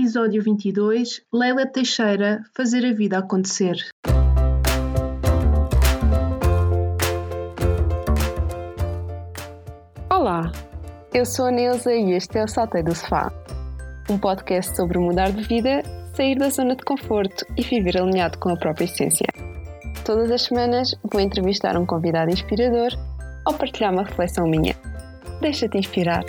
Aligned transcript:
episódio 0.00 0.42
22, 0.42 1.20
Leila 1.30 1.66
Teixeira 1.66 2.42
Fazer 2.56 2.86
a 2.86 2.92
Vida 2.94 3.18
Acontecer. 3.18 3.76
Olá, 10.08 10.50
eu 11.12 11.26
sou 11.26 11.44
a 11.44 11.50
Neuza 11.50 11.92
e 11.92 12.12
este 12.12 12.38
é 12.38 12.44
o 12.44 12.48
Saltei 12.48 12.82
do 12.82 12.94
Sofá, 12.94 13.30
um 14.08 14.16
podcast 14.16 14.74
sobre 14.74 14.98
mudar 14.98 15.32
de 15.32 15.42
vida, 15.42 15.82
sair 16.16 16.38
da 16.38 16.48
zona 16.48 16.74
de 16.74 16.82
conforto 16.82 17.44
e 17.58 17.62
viver 17.62 18.00
alinhado 18.00 18.38
com 18.38 18.48
a 18.48 18.56
própria 18.56 18.86
essência. 18.86 19.26
Todas 20.02 20.30
as 20.30 20.44
semanas 20.44 20.94
vou 21.12 21.20
entrevistar 21.20 21.76
um 21.76 21.84
convidado 21.84 22.30
inspirador 22.30 22.88
ou 23.46 23.52
partilhar 23.52 23.92
uma 23.92 24.04
reflexão 24.04 24.46
minha. 24.46 24.74
Deixa-te 25.42 25.76
inspirar. 25.76 26.24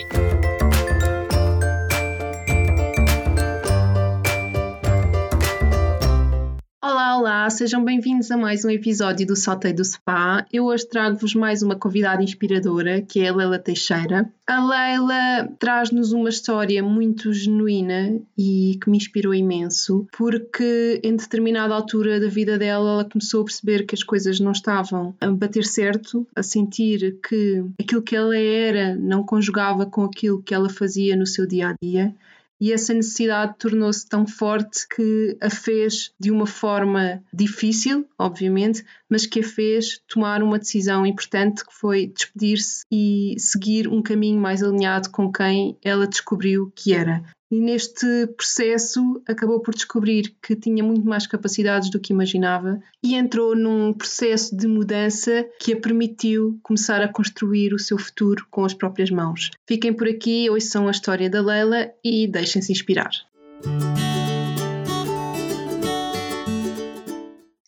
Olá, 7.22 7.48
sejam 7.52 7.86
bem-vindos 7.86 8.32
a 8.32 8.36
mais 8.36 8.66
um 8.66 8.70
episódio 8.72 9.28
do 9.28 9.36
Saltei 9.36 9.72
do 9.72 9.86
Spa. 9.86 10.44
Eu 10.52 10.66
hoje 10.66 10.88
trago-vos 10.88 11.36
mais 11.36 11.62
uma 11.62 11.76
convidada 11.76 12.24
inspiradora, 12.24 13.00
que 13.00 13.20
é 13.20 13.30
a 13.30 13.36
Leila 13.36 13.60
Teixeira. 13.60 14.28
A 14.48 14.66
Leila 14.66 15.48
traz-nos 15.60 16.14
uma 16.14 16.30
história 16.30 16.82
muito 16.82 17.32
genuína 17.32 18.20
e 18.36 18.76
que 18.82 18.90
me 18.90 18.98
inspirou 18.98 19.36
imenso, 19.36 20.08
porque 20.18 21.00
em 21.04 21.16
determinada 21.16 21.76
altura 21.76 22.20
da 22.20 22.28
vida 22.28 22.58
dela 22.58 22.90
ela 22.90 23.06
começou 23.06 23.42
a 23.42 23.46
perceber 23.46 23.86
que 23.86 23.94
as 23.94 24.02
coisas 24.02 24.40
não 24.40 24.52
estavam 24.52 25.14
a 25.22 25.30
bater 25.30 25.64
certo, 25.64 26.26
a 26.36 26.42
sentir 26.42 27.20
que 27.22 27.64
aquilo 27.80 28.02
que 28.02 28.16
ela 28.16 28.36
era 28.36 28.96
não 28.96 29.24
conjugava 29.24 29.86
com 29.86 30.04
aquilo 30.06 30.42
que 30.42 30.56
ela 30.56 30.70
fazia 30.70 31.16
no 31.16 31.28
seu 31.28 31.46
dia 31.46 31.70
a 31.70 31.76
dia 31.80 32.16
e 32.62 32.72
essa 32.72 32.94
necessidade 32.94 33.56
tornou-se 33.58 34.08
tão 34.08 34.28
forte 34.28 34.88
que 34.88 35.36
a 35.42 35.50
fez 35.50 36.14
de 36.20 36.30
uma 36.30 36.46
forma 36.46 37.24
difícil, 37.34 38.08
obviamente, 38.20 38.86
mas 39.10 39.26
que 39.26 39.40
a 39.40 39.44
fez 39.44 40.00
tomar 40.08 40.44
uma 40.44 40.60
decisão 40.60 41.04
importante 41.04 41.66
que 41.66 41.74
foi 41.74 42.06
despedir-se 42.06 42.86
e 42.92 43.36
seguir 43.40 43.88
um 43.88 44.00
caminho 44.00 44.40
mais 44.40 44.62
alinhado 44.62 45.10
com 45.10 45.32
quem 45.32 45.76
ela 45.84 46.06
descobriu 46.06 46.72
que 46.76 46.94
era 46.94 47.24
e 47.52 47.60
neste 47.60 48.28
processo 48.38 49.22
acabou 49.28 49.60
por 49.60 49.74
descobrir 49.74 50.34
que 50.42 50.56
tinha 50.56 50.84
muito 50.84 51.06
mais 51.06 51.28
capacidades 51.28 51.92
do 51.92 52.00
que 52.00 52.14
imaginava 52.14 52.80
e 53.04 53.16
entrou 53.16 53.56
num 53.56 53.92
processo 53.92 54.56
de 54.56 54.68
mudança 54.68 55.46
que 55.60 55.74
a 55.74 55.80
permitiu 55.80 56.58
começar 56.64 57.02
a 57.02 57.12
construir 57.12 57.74
o 57.74 57.80
seu 57.80 57.98
futuro 57.98 58.48
com 58.50 58.64
as 58.64 58.74
próprias 58.74 59.12
mãos. 59.12 59.52
Fiquem 59.68 59.94
por 59.94 60.08
aqui, 60.08 60.50
hoje 60.50 60.66
são 60.66 60.88
a 60.88 60.92
história 60.92 61.30
da 61.30 61.42
Leila 61.42 61.92
e 62.04 62.28
deixem-se 62.28 62.72
inspirar. 62.72 63.12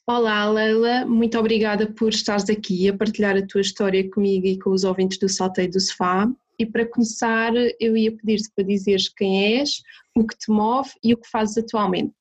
Olá, 0.06 0.50
Leila, 0.50 1.06
muito 1.06 1.40
obrigada 1.40 1.88
por 1.88 2.10
estares 2.10 2.50
aqui 2.50 2.90
a 2.90 2.98
partilhar 2.98 3.38
a 3.38 3.48
tua 3.48 3.62
história 3.62 4.10
comigo 4.12 4.46
e 4.46 4.60
com 4.60 4.72
os 4.72 4.84
ouvintes 4.84 5.18
do 5.18 5.30
Salteio 5.30 5.72
do 5.72 5.80
Sofá. 5.80 6.30
E 6.60 6.66
para 6.66 6.86
começar, 6.86 7.54
eu 7.80 7.96
ia 7.96 8.12
pedir-te 8.12 8.52
para 8.54 8.66
dizeres 8.66 9.08
quem 9.08 9.60
és, 9.60 9.82
o 10.14 10.28
que 10.28 10.38
te 10.38 10.52
move 10.52 10.90
e 11.02 11.14
o 11.14 11.18
que 11.18 11.30
fazes 11.30 11.58
atualmente. 11.58 12.14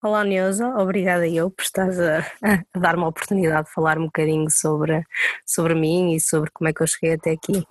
Olá 0.00 0.22
Neuza, 0.22 0.68
obrigada 0.78 1.26
eu 1.26 1.50
por 1.50 1.64
estares 1.64 1.98
a, 1.98 2.18
a 2.40 2.78
dar-me 2.78 3.02
a 3.02 3.08
oportunidade 3.08 3.66
de 3.66 3.74
falar 3.74 3.98
um 3.98 4.04
bocadinho 4.04 4.48
sobre, 4.48 5.04
sobre 5.44 5.74
mim 5.74 6.14
e 6.14 6.20
sobre 6.20 6.52
como 6.52 6.68
é 6.68 6.72
que 6.72 6.84
eu 6.84 6.86
cheguei 6.86 7.14
até 7.14 7.32
aqui. 7.32 7.64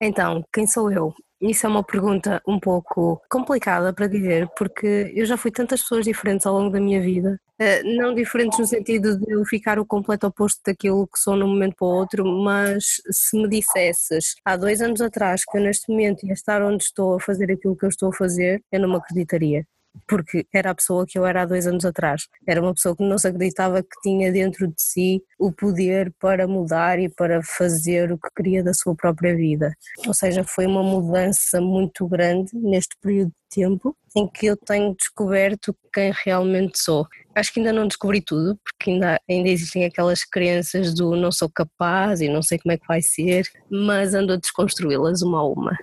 Então, 0.00 0.42
quem 0.50 0.66
sou 0.66 0.90
eu? 0.90 1.14
Isso 1.46 1.66
é 1.66 1.68
uma 1.68 1.84
pergunta 1.84 2.40
um 2.48 2.58
pouco 2.58 3.20
complicada 3.30 3.92
para 3.92 4.06
dizer, 4.06 4.48
porque 4.56 5.12
eu 5.14 5.26
já 5.26 5.36
fui 5.36 5.50
tantas 5.50 5.82
pessoas 5.82 6.06
diferentes 6.06 6.46
ao 6.46 6.54
longo 6.54 6.70
da 6.70 6.80
minha 6.80 7.02
vida. 7.02 7.38
Eh, 7.58 7.82
não 7.82 8.14
diferentes 8.14 8.58
no 8.58 8.66
sentido 8.66 9.18
de 9.20 9.30
eu 9.30 9.44
ficar 9.44 9.78
o 9.78 9.84
completo 9.84 10.26
oposto 10.26 10.62
daquilo 10.64 11.06
que 11.06 11.18
sou 11.18 11.36
num 11.36 11.48
momento 11.48 11.76
para 11.76 11.86
o 11.86 11.90
outro, 11.90 12.24
mas 12.24 13.02
se 13.10 13.36
me 13.36 13.46
dissesses 13.46 14.36
há 14.42 14.56
dois 14.56 14.80
anos 14.80 15.02
atrás 15.02 15.44
que 15.44 15.58
eu 15.58 15.62
neste 15.62 15.90
momento 15.90 16.26
ia 16.26 16.32
estar 16.32 16.62
onde 16.62 16.82
estou 16.82 17.16
a 17.16 17.20
fazer 17.20 17.52
aquilo 17.52 17.76
que 17.76 17.84
eu 17.84 17.90
estou 17.90 18.08
a 18.08 18.12
fazer, 18.16 18.62
eu 18.72 18.80
não 18.80 18.88
me 18.88 18.96
acreditaria 18.96 19.66
porque 20.06 20.46
era 20.52 20.70
a 20.70 20.74
pessoa 20.74 21.06
que 21.06 21.18
eu 21.18 21.26
era 21.26 21.42
há 21.42 21.46
dois 21.46 21.66
anos 21.66 21.84
atrás. 21.84 22.26
Era 22.46 22.60
uma 22.60 22.74
pessoa 22.74 22.96
que 22.96 23.02
não 23.02 23.18
se 23.18 23.28
acreditava 23.28 23.82
que 23.82 24.00
tinha 24.02 24.30
dentro 24.32 24.66
de 24.66 24.80
si 24.80 25.22
o 25.38 25.52
poder 25.52 26.12
para 26.20 26.46
mudar 26.46 26.98
e 26.98 27.08
para 27.08 27.42
fazer 27.42 28.12
o 28.12 28.18
que 28.18 28.28
queria 28.36 28.62
da 28.62 28.74
sua 28.74 28.94
própria 28.94 29.34
vida. 29.36 29.74
Ou 30.06 30.14
seja, 30.14 30.44
foi 30.44 30.66
uma 30.66 30.82
mudança 30.82 31.60
muito 31.60 32.06
grande 32.06 32.50
neste 32.54 32.96
período 33.00 33.28
de 33.28 33.62
tempo 33.62 33.96
em 34.16 34.28
que 34.28 34.46
eu 34.46 34.56
tenho 34.56 34.94
descoberto 34.94 35.76
quem 35.92 36.12
realmente 36.24 36.78
sou. 36.80 37.06
Acho 37.34 37.52
que 37.52 37.58
ainda 37.58 37.72
não 37.72 37.88
descobri 37.88 38.20
tudo, 38.20 38.56
porque 38.62 38.92
ainda, 38.92 39.20
ainda 39.28 39.48
existem 39.48 39.84
aquelas 39.84 40.24
crenças 40.24 40.94
do 40.94 41.16
não 41.16 41.32
sou 41.32 41.50
capaz 41.50 42.20
e 42.20 42.28
não 42.28 42.40
sei 42.40 42.58
como 42.58 42.72
é 42.72 42.78
que 42.78 42.86
vai 42.86 43.02
ser, 43.02 43.44
mas 43.68 44.14
ando 44.14 44.32
a 44.32 44.36
desconstruí-las 44.36 45.22
uma 45.22 45.40
a 45.40 45.48
uma. 45.48 45.76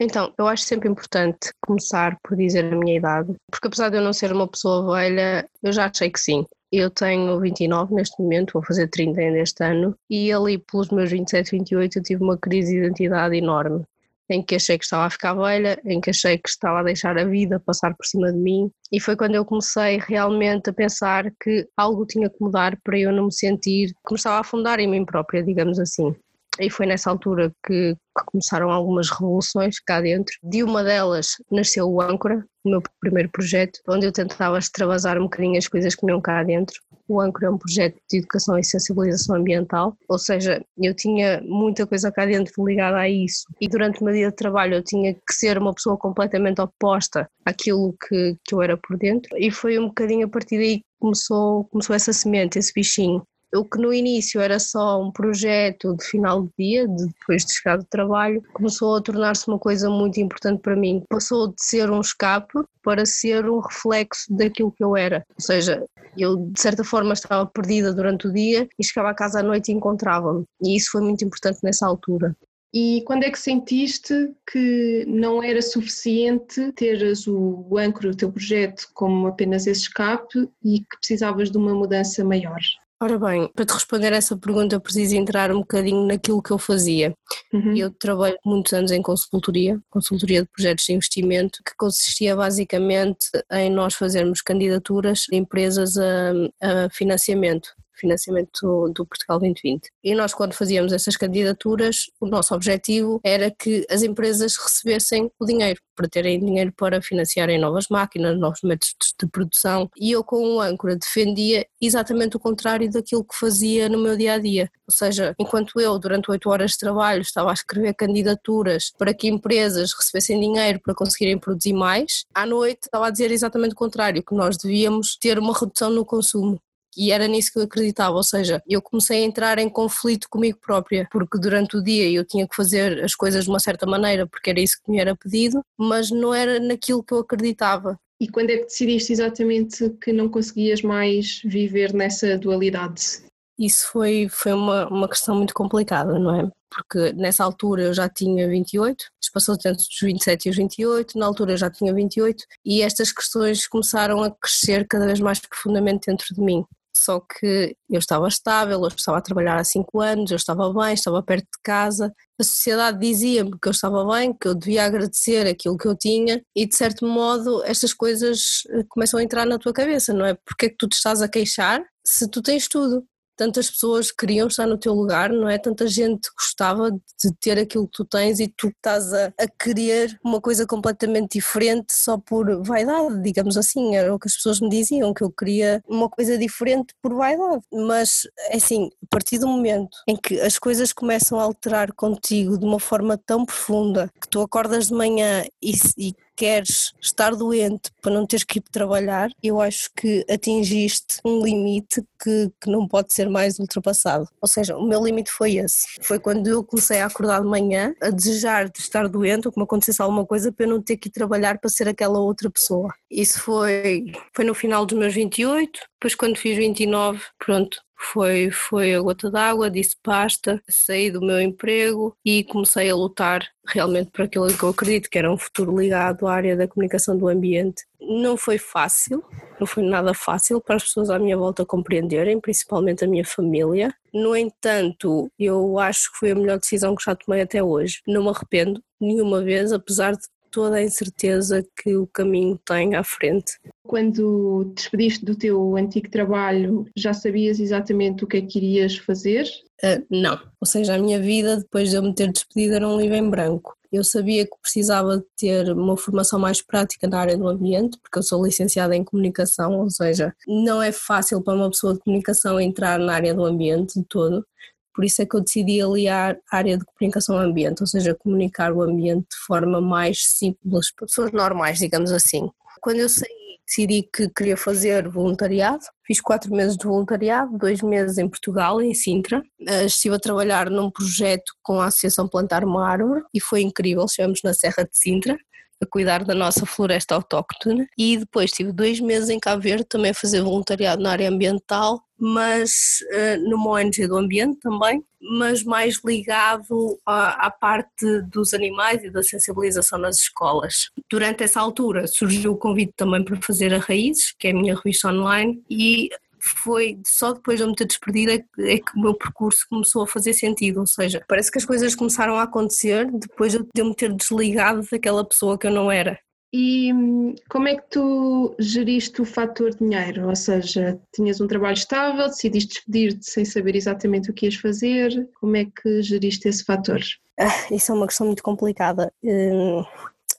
Então, 0.00 0.32
eu 0.38 0.46
acho 0.46 0.64
sempre 0.64 0.88
importante 0.88 1.50
começar 1.60 2.18
por 2.22 2.36
dizer 2.36 2.72
a 2.72 2.76
minha 2.76 2.96
idade, 2.96 3.34
porque 3.50 3.68
apesar 3.68 3.90
de 3.90 3.96
eu 3.96 4.02
não 4.02 4.12
ser 4.12 4.32
uma 4.32 4.48
pessoa 4.48 4.94
velha, 4.94 5.48
eu 5.62 5.72
já 5.72 5.86
achei 5.86 6.10
que 6.10 6.20
sim. 6.20 6.44
Eu 6.72 6.90
tenho 6.90 7.38
29 7.40 7.94
neste 7.94 8.20
momento, 8.20 8.54
vou 8.54 8.64
fazer 8.64 8.88
30 8.88 9.20
ainda 9.20 9.38
este 9.38 9.62
ano, 9.62 9.96
e 10.10 10.32
ali 10.32 10.58
pelos 10.58 10.90
meus 10.90 11.10
27, 11.10 11.52
28 11.52 11.98
eu 11.98 12.02
tive 12.02 12.22
uma 12.22 12.36
crise 12.36 12.72
de 12.72 12.78
identidade 12.78 13.36
enorme 13.36 13.84
em 14.28 14.42
que 14.42 14.54
achei 14.54 14.78
que 14.78 14.84
estava 14.84 15.04
a 15.04 15.10
ficar 15.10 15.34
velha, 15.34 15.80
em 15.84 16.00
que 16.00 16.10
achei 16.10 16.38
que 16.38 16.48
estava 16.48 16.80
a 16.80 16.82
deixar 16.82 17.18
a 17.18 17.24
vida 17.24 17.60
passar 17.60 17.94
por 17.94 18.06
cima 18.06 18.32
de 18.32 18.38
mim. 18.38 18.70
E 18.90 19.00
foi 19.00 19.16
quando 19.16 19.34
eu 19.34 19.44
comecei 19.44 19.98
realmente 19.98 20.70
a 20.70 20.72
pensar 20.72 21.30
que 21.42 21.68
algo 21.76 22.06
tinha 22.06 22.30
que 22.30 22.40
mudar 22.40 22.78
para 22.82 22.98
eu 22.98 23.12
não 23.12 23.26
me 23.26 23.32
sentir, 23.32 23.94
começava 24.02 24.36
a 24.36 24.40
afundar 24.40 24.80
em 24.80 24.88
mim 24.88 25.04
própria, 25.04 25.42
digamos 25.42 25.78
assim. 25.78 26.14
E 26.60 26.70
foi 26.70 26.86
nessa 26.86 27.10
altura 27.10 27.52
que 27.66 27.96
começaram 28.30 28.70
algumas 28.70 29.10
revoluções 29.10 29.80
cá 29.80 30.00
dentro. 30.00 30.34
De 30.42 30.62
uma 30.62 30.84
delas 30.84 31.32
nasceu 31.50 31.88
o 31.88 32.00
Âncora, 32.00 32.44
o 32.64 32.70
meu 32.70 32.82
primeiro 33.00 33.28
projeto, 33.30 33.80
onde 33.88 34.06
eu 34.06 34.12
tentava 34.12 34.58
extravasar 34.58 35.18
um 35.18 35.24
bocadinho 35.24 35.58
as 35.58 35.66
coisas 35.66 35.94
que 35.94 36.06
não 36.06 36.20
cá 36.20 36.42
dentro. 36.44 36.80
O 37.08 37.20
Âncora 37.20 37.46
é 37.46 37.50
um 37.50 37.58
projeto 37.58 37.96
de 38.08 38.18
educação 38.18 38.58
e 38.58 38.64
sensibilização 38.64 39.36
ambiental, 39.36 39.96
ou 40.08 40.18
seja, 40.18 40.64
eu 40.78 40.94
tinha 40.94 41.42
muita 41.42 41.86
coisa 41.86 42.10
cá 42.10 42.24
dentro 42.24 42.64
ligada 42.64 42.98
a 42.98 43.08
isso. 43.08 43.44
E 43.60 43.68
durante 43.68 44.00
o 44.00 44.04
meu 44.04 44.14
dia 44.14 44.30
de 44.30 44.36
trabalho 44.36 44.76
eu 44.76 44.82
tinha 44.82 45.12
que 45.12 45.34
ser 45.34 45.58
uma 45.58 45.74
pessoa 45.74 45.98
completamente 45.98 46.60
oposta 46.60 47.28
àquilo 47.44 47.94
que, 48.08 48.36
que 48.44 48.54
eu 48.54 48.62
era 48.62 48.76
por 48.76 48.96
dentro. 48.96 49.36
E 49.36 49.50
foi 49.50 49.78
um 49.78 49.88
bocadinho 49.88 50.26
a 50.26 50.30
partir 50.30 50.56
daí 50.56 50.78
que 50.78 50.84
começou, 50.98 51.64
começou 51.64 51.94
essa 51.94 52.12
semente, 52.12 52.58
esse 52.58 52.72
bichinho 52.72 53.22
o 53.54 53.64
que 53.64 53.78
no 53.78 53.92
início 53.92 54.40
era 54.40 54.58
só 54.58 55.00
um 55.00 55.10
projeto 55.10 55.96
de 55.96 56.04
final 56.04 56.42
de 56.42 56.50
dia, 56.58 56.88
de 56.88 57.06
depois 57.06 57.44
de 57.44 57.54
chegar 57.54 57.76
do 57.76 57.84
trabalho, 57.84 58.42
começou 58.52 58.96
a 58.96 59.00
tornar-se 59.00 59.46
uma 59.48 59.58
coisa 59.58 59.88
muito 59.88 60.20
importante 60.20 60.60
para 60.60 60.76
mim. 60.76 61.02
Passou 61.08 61.48
de 61.48 61.62
ser 61.62 61.90
um 61.90 62.00
escape 62.00 62.54
para 62.82 63.06
ser 63.06 63.48
um 63.48 63.60
reflexo 63.60 64.34
daquilo 64.34 64.72
que 64.72 64.82
eu 64.82 64.96
era. 64.96 65.24
Ou 65.30 65.40
seja, 65.40 65.84
eu 66.16 66.36
de 66.36 66.60
certa 66.60 66.84
forma 66.84 67.12
estava 67.12 67.46
perdida 67.46 67.92
durante 67.92 68.26
o 68.26 68.32
dia 68.32 68.68
e 68.78 68.84
chegava 68.84 69.10
a 69.10 69.14
casa 69.14 69.40
à 69.40 69.42
noite 69.42 69.70
e 69.70 69.74
encontrava-me. 69.74 70.44
E 70.62 70.76
isso 70.76 70.90
foi 70.92 71.02
muito 71.02 71.24
importante 71.24 71.60
nessa 71.62 71.86
altura. 71.86 72.36
E 72.76 73.02
quando 73.06 73.22
é 73.22 73.30
que 73.30 73.38
sentiste 73.38 74.34
que 74.50 75.04
não 75.06 75.40
era 75.40 75.62
suficiente 75.62 76.72
teres 76.72 77.24
o, 77.28 77.78
âncora, 77.78 78.10
o 78.10 78.16
teu 78.16 78.32
projeto, 78.32 78.88
como 78.92 79.28
apenas 79.28 79.68
esse 79.68 79.82
escape 79.82 80.48
e 80.60 80.80
que 80.80 80.98
precisavas 80.98 81.52
de 81.52 81.56
uma 81.56 81.72
mudança 81.72 82.24
maior? 82.24 82.58
Ora 83.02 83.18
bem, 83.18 83.48
para 83.48 83.66
te 83.66 83.72
responder 83.72 84.12
essa 84.12 84.36
pergunta, 84.36 84.80
preciso 84.80 85.16
entrar 85.16 85.50
um 85.50 85.58
bocadinho 85.58 86.06
naquilo 86.06 86.42
que 86.42 86.52
eu 86.52 86.58
fazia. 86.58 87.12
Uhum. 87.52 87.76
Eu 87.76 87.90
trabalho 87.90 88.38
muitos 88.44 88.72
anos 88.72 88.92
em 88.92 89.02
consultoria, 89.02 89.80
consultoria 89.90 90.42
de 90.42 90.48
projetos 90.48 90.86
de 90.86 90.92
investimento, 90.92 91.58
que 91.64 91.74
consistia 91.76 92.36
basicamente 92.36 93.28
em 93.52 93.70
nós 93.70 93.94
fazermos 93.94 94.40
candidaturas 94.40 95.26
de 95.28 95.36
empresas 95.36 95.96
a, 95.98 96.32
a 96.62 96.90
financiamento 96.90 97.74
financiamento 97.94 98.88
do 98.94 99.06
Portugal 99.06 99.38
2020. 99.38 99.90
E 100.02 100.14
nós, 100.14 100.34
quando 100.34 100.54
fazíamos 100.54 100.92
essas 100.92 101.16
candidaturas, 101.16 102.10
o 102.20 102.26
nosso 102.26 102.54
objetivo 102.54 103.20
era 103.24 103.50
que 103.50 103.86
as 103.90 104.02
empresas 104.02 104.56
recebessem 104.56 105.30
o 105.38 105.44
dinheiro, 105.44 105.80
para 105.94 106.08
terem 106.08 106.40
dinheiro 106.40 106.72
para 106.76 107.00
financiarem 107.00 107.58
novas 107.58 107.88
máquinas, 107.88 108.38
novos 108.38 108.60
métodos 108.62 109.14
de 109.18 109.26
produção. 109.28 109.90
E 109.96 110.12
eu, 110.12 110.24
com 110.24 110.56
o 110.56 110.60
âncora, 110.60 110.96
defendia 110.96 111.66
exatamente 111.80 112.36
o 112.36 112.40
contrário 112.40 112.90
daquilo 112.90 113.24
que 113.24 113.36
fazia 113.36 113.88
no 113.88 113.98
meu 113.98 114.16
dia 114.16 114.34
a 114.34 114.38
dia. 114.38 114.70
Ou 114.86 114.92
seja, 114.92 115.34
enquanto 115.38 115.80
eu, 115.80 115.98
durante 115.98 116.30
oito 116.30 116.50
horas 116.50 116.72
de 116.72 116.78
trabalho, 116.78 117.22
estava 117.22 117.50
a 117.50 117.54
escrever 117.54 117.94
candidaturas 117.94 118.92
para 118.98 119.14
que 119.14 119.28
empresas 119.28 119.92
recebessem 119.92 120.38
dinheiro 120.38 120.80
para 120.80 120.94
conseguirem 120.94 121.38
produzir 121.38 121.72
mais, 121.72 122.24
à 122.34 122.44
noite 122.44 122.80
estava 122.84 123.06
a 123.06 123.10
dizer 123.10 123.30
exatamente 123.30 123.72
o 123.72 123.76
contrário, 123.76 124.22
que 124.22 124.34
nós 124.34 124.56
devíamos 124.56 125.16
ter 125.16 125.38
uma 125.38 125.56
redução 125.58 125.90
no 125.90 126.04
consumo 126.04 126.60
e 126.96 127.10
era 127.10 127.26
nisso 127.26 127.52
que 127.52 127.58
eu 127.58 127.64
acreditava, 127.64 128.14
ou 128.14 128.22
seja, 128.22 128.62
eu 128.66 128.80
comecei 128.80 129.22
a 129.22 129.26
entrar 129.26 129.58
em 129.58 129.68
conflito 129.68 130.28
comigo 130.28 130.58
própria, 130.60 131.08
porque 131.10 131.38
durante 131.38 131.76
o 131.76 131.82
dia 131.82 132.10
eu 132.10 132.24
tinha 132.24 132.46
que 132.46 132.54
fazer 132.54 133.02
as 133.04 133.14
coisas 133.14 133.44
de 133.44 133.50
uma 133.50 133.60
certa 133.60 133.86
maneira, 133.86 134.26
porque 134.26 134.50
era 134.50 134.60
isso 134.60 134.76
que 134.82 134.90
me 134.90 134.98
era 134.98 135.16
pedido, 135.16 135.60
mas 135.78 136.10
não 136.10 136.34
era 136.34 136.60
naquilo 136.60 137.02
que 137.02 137.12
eu 137.12 137.18
acreditava. 137.18 137.98
E 138.20 138.28
quando 138.28 138.50
é 138.50 138.58
que 138.58 138.64
decidiste 138.64 139.12
exatamente 139.12 139.90
que 140.00 140.12
não 140.12 140.28
conseguias 140.28 140.82
mais 140.82 141.40
viver 141.44 141.92
nessa 141.92 142.38
dualidade? 142.38 143.24
Isso 143.58 143.88
foi, 143.92 144.28
foi 144.28 144.52
uma, 144.52 144.88
uma 144.88 145.08
questão 145.08 145.36
muito 145.36 145.54
complicada, 145.54 146.18
não 146.18 146.34
é? 146.34 146.50
Porque 146.70 147.12
nessa 147.12 147.44
altura 147.44 147.82
eu 147.82 147.94
já 147.94 148.08
tinha 148.08 148.48
28, 148.48 149.04
passou 149.34 149.56
entre 149.56 149.72
os 149.72 149.98
27 150.00 150.46
e 150.46 150.50
os 150.50 150.56
28, 150.56 151.18
na 151.18 151.26
altura 151.26 151.52
eu 151.52 151.56
já 151.56 151.68
tinha 151.68 151.92
28, 151.92 152.44
e 152.64 152.82
estas 152.82 153.12
questões 153.12 153.66
começaram 153.66 154.22
a 154.22 154.30
crescer 154.30 154.86
cada 154.86 155.06
vez 155.06 155.18
mais 155.18 155.40
profundamente 155.40 156.06
dentro 156.06 156.32
de 156.32 156.40
mim. 156.40 156.64
Só 156.96 157.20
que 157.20 157.76
eu 157.90 157.98
estava 157.98 158.28
estável, 158.28 158.80
eu 158.80 158.88
estava 158.88 159.18
a 159.18 159.20
trabalhar 159.20 159.56
há 159.56 159.64
5 159.64 160.00
anos, 160.00 160.30
eu 160.30 160.36
estava 160.36 160.72
bem, 160.72 160.94
estava 160.94 161.22
perto 161.22 161.44
de 161.44 161.62
casa. 161.62 162.12
A 162.38 162.44
sociedade 162.44 162.98
dizia-me 162.98 163.52
que 163.60 163.68
eu 163.68 163.72
estava 163.72 164.04
bem, 164.12 164.32
que 164.32 164.48
eu 164.48 164.54
devia 164.54 164.84
agradecer 164.84 165.46
aquilo 165.46 165.76
que 165.76 165.86
eu 165.86 165.96
tinha, 165.96 166.42
e 166.56 166.66
de 166.66 166.76
certo 166.76 167.06
modo 167.06 167.62
estas 167.64 167.92
coisas 167.92 168.62
eh, 168.70 168.84
começam 168.88 169.18
a 169.20 169.22
entrar 169.22 169.46
na 169.46 169.58
tua 169.58 169.72
cabeça, 169.72 170.12
não 170.12 170.26
é? 170.26 170.34
Porque 170.44 170.66
é 170.66 170.68
que 170.70 170.76
tu 170.76 170.88
te 170.88 170.94
estás 170.94 171.22
a 171.22 171.28
queixar 171.28 171.84
se 172.06 172.28
tu 172.28 172.42
tens 172.42 172.68
tudo? 172.68 173.04
Tantas 173.36 173.70
pessoas 173.70 174.10
queriam 174.10 174.48
estar 174.48 174.66
no 174.66 174.78
teu 174.78 174.94
lugar, 174.94 175.30
não 175.30 175.48
é? 175.48 175.58
Tanta 175.58 175.86
gente 175.86 176.28
gostava 176.36 176.90
de 176.90 177.34
ter 177.40 177.58
aquilo 177.58 177.86
que 177.86 177.96
tu 177.96 178.04
tens 178.04 178.40
e 178.40 178.48
tu 178.48 178.68
estás 178.68 179.12
a, 179.12 179.32
a 179.38 179.48
querer 179.48 180.18
uma 180.24 180.40
coisa 180.40 180.66
completamente 180.66 181.38
diferente 181.38 181.92
só 181.92 182.18
por 182.18 182.62
vaidade, 182.64 183.22
digamos 183.22 183.56
assim, 183.56 183.96
era 183.96 184.14
o 184.14 184.18
que 184.18 184.28
as 184.28 184.34
pessoas 184.34 184.60
me 184.60 184.68
diziam, 184.68 185.14
que 185.14 185.22
eu 185.22 185.30
queria 185.30 185.82
uma 185.88 186.08
coisa 186.08 186.38
diferente 186.38 186.94
por 187.02 187.14
vaidade. 187.14 187.62
Mas, 187.72 188.26
é 188.48 188.56
assim, 188.56 188.90
a 189.02 189.06
partir 189.10 189.38
do 189.38 189.48
momento 189.48 189.96
em 190.08 190.16
que 190.16 190.40
as 190.40 190.58
coisas 190.58 190.92
começam 190.92 191.38
a 191.38 191.42
alterar 191.42 191.92
contigo 191.92 192.58
de 192.58 192.64
uma 192.64 192.80
forma 192.80 193.18
tão 193.18 193.44
profunda, 193.44 194.10
que 194.20 194.28
tu 194.28 194.40
acordas 194.40 194.88
de 194.88 194.94
manhã 194.94 195.44
e, 195.62 195.72
e 195.98 196.14
queres 196.36 196.92
estar 197.00 197.34
doente 197.34 197.90
para 198.00 198.12
não 198.12 198.26
teres 198.26 198.44
que 198.44 198.58
ir 198.58 198.62
trabalhar, 198.62 199.30
eu 199.42 199.60
acho 199.60 199.90
que 199.96 200.24
atingiste 200.30 201.20
um 201.24 201.44
limite 201.44 202.02
que, 202.22 202.50
que 202.60 202.70
não 202.70 202.86
pode 202.86 203.12
ser 203.12 203.28
mais 203.28 203.58
ultrapassado. 203.58 204.28
Ou 204.40 204.48
seja, 204.48 204.76
o 204.76 204.86
meu 204.86 205.04
limite 205.04 205.30
foi 205.30 205.56
esse. 205.56 205.86
Foi 206.02 206.18
quando 206.18 206.46
eu 206.46 206.64
comecei 206.64 207.00
a 207.00 207.06
acordar 207.06 207.40
de 207.40 207.46
manhã 207.46 207.94
a 208.00 208.10
desejar 208.10 208.68
de 208.68 208.78
estar 208.78 209.08
doente 209.08 209.46
ou 209.46 209.52
que 209.52 209.58
me 209.58 209.64
acontecesse 209.64 210.00
alguma 210.00 210.26
coisa 210.26 210.52
para 210.52 210.66
eu 210.66 210.70
não 210.70 210.82
ter 210.82 210.96
que 210.96 211.08
ir 211.08 211.12
trabalhar 211.12 211.58
para 211.58 211.70
ser 211.70 211.88
aquela 211.88 212.18
outra 212.18 212.50
pessoa. 212.50 212.92
Isso 213.10 213.40
foi, 213.40 214.12
foi 214.32 214.44
no 214.44 214.54
final 214.54 214.84
dos 214.86 214.98
meus 214.98 215.14
28, 215.14 215.80
depois 215.94 216.14
quando 216.14 216.36
fiz 216.36 216.56
29, 216.56 217.20
pronto, 217.38 217.78
foi, 217.96 218.50
foi 218.50 218.94
a 218.94 219.00
gota 219.00 219.30
d'água, 219.30 219.70
disse 219.70 219.96
basta, 220.04 220.62
saí 220.68 221.10
do 221.10 221.20
meu 221.20 221.40
emprego 221.40 222.16
e 222.24 222.44
comecei 222.44 222.90
a 222.90 222.94
lutar 222.94 223.46
realmente 223.66 224.10
por 224.10 224.22
aquilo 224.22 224.46
que 224.46 224.62
eu 224.62 224.68
acredito 224.68 225.08
que 225.08 225.18
era 225.18 225.32
um 225.32 225.38
futuro 225.38 225.76
ligado 225.78 226.26
à 226.26 226.34
área 226.34 226.56
da 226.56 226.68
comunicação 226.68 227.16
do 227.16 227.28
ambiente. 227.28 227.84
Não 228.00 228.36
foi 228.36 228.58
fácil, 228.58 229.24
não 229.58 229.66
foi 229.66 229.82
nada 229.82 230.12
fácil 230.12 230.60
para 230.60 230.76
as 230.76 230.84
pessoas 230.84 231.08
à 231.08 231.18
minha 231.18 231.36
volta 231.36 231.64
compreenderem, 231.64 232.40
principalmente 232.40 233.04
a 233.04 233.08
minha 233.08 233.24
família. 233.24 233.94
No 234.12 234.36
entanto, 234.36 235.30
eu 235.38 235.78
acho 235.78 236.12
que 236.12 236.18
foi 236.18 236.30
a 236.32 236.34
melhor 236.34 236.58
decisão 236.58 236.94
que 236.94 237.04
já 237.04 237.14
tomei 237.14 237.40
até 237.40 237.62
hoje. 237.62 238.02
Não 238.06 238.22
me 238.22 238.28
arrependo 238.28 238.82
nenhuma 239.00 239.42
vez, 239.42 239.72
apesar 239.72 240.12
de 240.12 240.24
toda 240.54 240.76
a 240.76 240.82
incerteza 240.82 241.66
que 241.82 241.96
o 241.96 242.06
caminho 242.06 242.56
tem 242.64 242.94
à 242.94 243.02
frente. 243.02 243.58
Quando 243.82 244.64
te 244.66 244.74
despediste 244.74 245.24
do 245.24 245.34
teu 245.34 245.76
antigo 245.76 246.08
trabalho, 246.08 246.86
já 246.96 247.12
sabias 247.12 247.58
exatamente 247.58 248.22
o 248.22 248.26
que 248.26 248.36
é 248.36 248.40
que 248.40 248.58
irias 248.58 248.96
fazer? 248.96 249.46
Uh, 249.82 250.06
não, 250.08 250.40
ou 250.60 250.66
seja, 250.66 250.94
a 250.94 250.98
minha 250.98 251.20
vida 251.20 251.56
depois 251.56 251.90
de 251.90 251.96
eu 251.96 252.02
me 252.02 252.14
ter 252.14 252.30
despedido 252.30 252.76
era 252.76 252.88
um 252.88 253.00
livro 253.00 253.16
em 253.16 253.28
branco. 253.28 253.76
Eu 253.92 254.04
sabia 254.04 254.44
que 254.44 254.56
precisava 254.62 255.18
de 255.18 255.24
ter 255.36 255.72
uma 255.72 255.96
formação 255.96 256.38
mais 256.38 256.62
prática 256.62 257.08
na 257.08 257.18
área 257.18 257.36
do 257.36 257.48
ambiente, 257.48 257.98
porque 258.00 258.18
eu 258.18 258.22
sou 258.22 258.44
licenciada 258.44 258.94
em 258.94 259.04
comunicação, 259.04 259.80
ou 259.80 259.90
seja, 259.90 260.34
não 260.46 260.80
é 260.80 260.92
fácil 260.92 261.42
para 261.42 261.54
uma 261.54 261.70
pessoa 261.70 261.94
de 261.94 262.00
comunicação 262.00 262.60
entrar 262.60 262.98
na 262.98 263.14
área 263.14 263.34
do 263.34 263.44
ambiente 263.44 263.98
de 263.98 264.06
todo. 264.06 264.46
Por 264.94 265.04
isso 265.04 265.20
é 265.22 265.26
que 265.26 265.36
eu 265.36 265.40
decidi 265.40 265.80
aliar 265.80 266.36
a 266.50 266.56
área 266.56 266.78
de 266.78 266.84
comunicação 266.84 267.36
ao 267.36 267.44
ambiente, 267.44 267.80
ou 267.80 267.86
seja, 267.86 268.14
comunicar 268.14 268.72
o 268.72 268.82
ambiente 268.82 269.26
de 269.30 269.36
forma 269.46 269.80
mais 269.80 270.24
simples 270.24 270.92
para 270.94 271.06
pessoas 271.06 271.32
normais, 271.32 271.78
digamos 271.78 272.12
assim. 272.12 272.48
Quando 272.80 273.00
eu 273.00 273.08
saí, 273.08 273.58
decidi 273.66 274.08
que 274.12 274.28
queria 274.28 274.56
fazer 274.56 275.08
voluntariado. 275.08 275.84
Fiz 276.06 276.20
quatro 276.20 276.54
meses 276.54 276.76
de 276.76 276.86
voluntariado, 276.86 277.56
dois 277.56 277.80
meses 277.82 278.18
em 278.18 278.28
Portugal, 278.28 278.80
em 278.80 278.94
Sintra. 278.94 279.42
Eh, 279.66 279.86
estive 279.86 280.14
a 280.14 280.18
trabalhar 280.18 280.70
num 280.70 280.90
projeto 280.90 281.52
com 281.62 281.80
a 281.80 281.86
Associação 281.86 282.28
Plantar 282.28 282.64
uma 282.64 282.86
Árvore 282.86 283.22
e 283.32 283.40
foi 283.40 283.62
incrível. 283.62 284.04
Estivemos 284.04 284.40
na 284.44 284.52
Serra 284.52 284.84
de 284.84 284.96
Sintra 284.96 285.36
a 285.82 285.86
cuidar 285.86 286.24
da 286.24 286.34
nossa 286.34 286.64
floresta 286.66 287.14
autóctone 287.14 287.86
e 287.98 288.16
depois 288.18 288.50
tive 288.50 288.72
dois 288.72 289.00
meses 289.00 289.28
em 289.28 289.40
Cabo 289.40 289.62
Verde 289.62 289.84
também 289.84 290.10
a 290.10 290.14
fazer 290.14 290.42
voluntariado 290.42 291.02
na 291.02 291.10
área 291.10 291.28
ambiental, 291.28 292.02
mas 292.26 293.04
uh, 293.12 293.50
numa 293.50 293.72
ONG 293.72 294.06
do 294.08 294.16
ambiente 294.16 294.58
também, 294.58 295.04
mas 295.20 295.62
mais 295.62 296.00
ligado 296.02 296.98
à, 297.04 297.46
à, 297.46 297.50
parte 297.50 298.22
dos 298.22 298.54
animais 298.54 299.04
e 299.04 299.10
da 299.10 299.22
sensibilização 299.22 299.98
nas 299.98 300.16
escolas. 300.16 300.88
Durante 301.10 301.44
essa 301.44 301.60
altura 301.60 302.06
surgiu 302.06 302.52
o 302.52 302.56
convite 302.56 302.94
também 302.96 303.22
para 303.22 303.40
fazer 303.42 303.74
a 303.74 303.78
Raízes, 303.78 304.34
que 304.38 304.48
é 304.48 304.52
a 304.52 304.54
minha 304.54 304.74
revista 304.74 305.08
online, 305.08 305.62
e 305.68 306.08
foi 306.40 306.98
só 307.06 307.32
depois 307.34 307.58
de 307.58 307.64
eu 307.64 307.68
me 307.68 307.74
ter 307.74 307.86
despedido 307.86 308.32
é, 308.32 308.44
é 308.72 308.78
que 308.78 308.96
o 308.96 309.00
meu 309.00 309.14
percurso 309.14 309.66
começou 309.68 310.02
a 310.02 310.06
fazer 310.06 310.32
sentido, 310.32 310.80
ou 310.80 310.86
seja, 310.86 311.22
parece 311.28 311.50
que 311.50 311.58
as 311.58 311.64
coisas 311.66 311.94
começaram 311.94 312.36
a 312.36 312.44
acontecer 312.44 313.10
depois 313.12 313.52
de 313.52 313.58
eu 313.76 313.84
me 313.84 313.94
ter 313.94 314.12
desligado 314.14 314.80
daquela 314.90 315.24
pessoa 315.26 315.58
que 315.58 315.66
eu 315.66 315.70
não 315.70 315.92
era. 315.92 316.18
E 316.56 316.92
hum, 316.92 317.34
como 317.50 317.66
é 317.66 317.74
que 317.74 317.82
tu 317.90 318.54
geriste 318.60 319.20
o 319.20 319.24
fator 319.24 319.74
dinheiro? 319.74 320.28
Ou 320.28 320.36
seja, 320.36 321.00
tinhas 321.12 321.40
um 321.40 321.48
trabalho 321.48 321.74
estável, 321.74 322.28
decidiste 322.28 322.74
despedir-te 322.74 323.28
sem 323.28 323.44
saber 323.44 323.74
exatamente 323.74 324.30
o 324.30 324.32
que 324.32 324.46
ias 324.46 324.54
fazer. 324.54 325.28
Como 325.40 325.56
é 325.56 325.64
que 325.64 326.00
geriste 326.00 326.46
esse 326.46 326.62
fator? 326.64 327.00
Ah, 327.40 327.66
isso 327.72 327.90
é 327.90 327.94
uma 327.96 328.06
questão 328.06 328.28
muito 328.28 328.44
complicada. 328.44 329.12
Hum, 329.24 329.82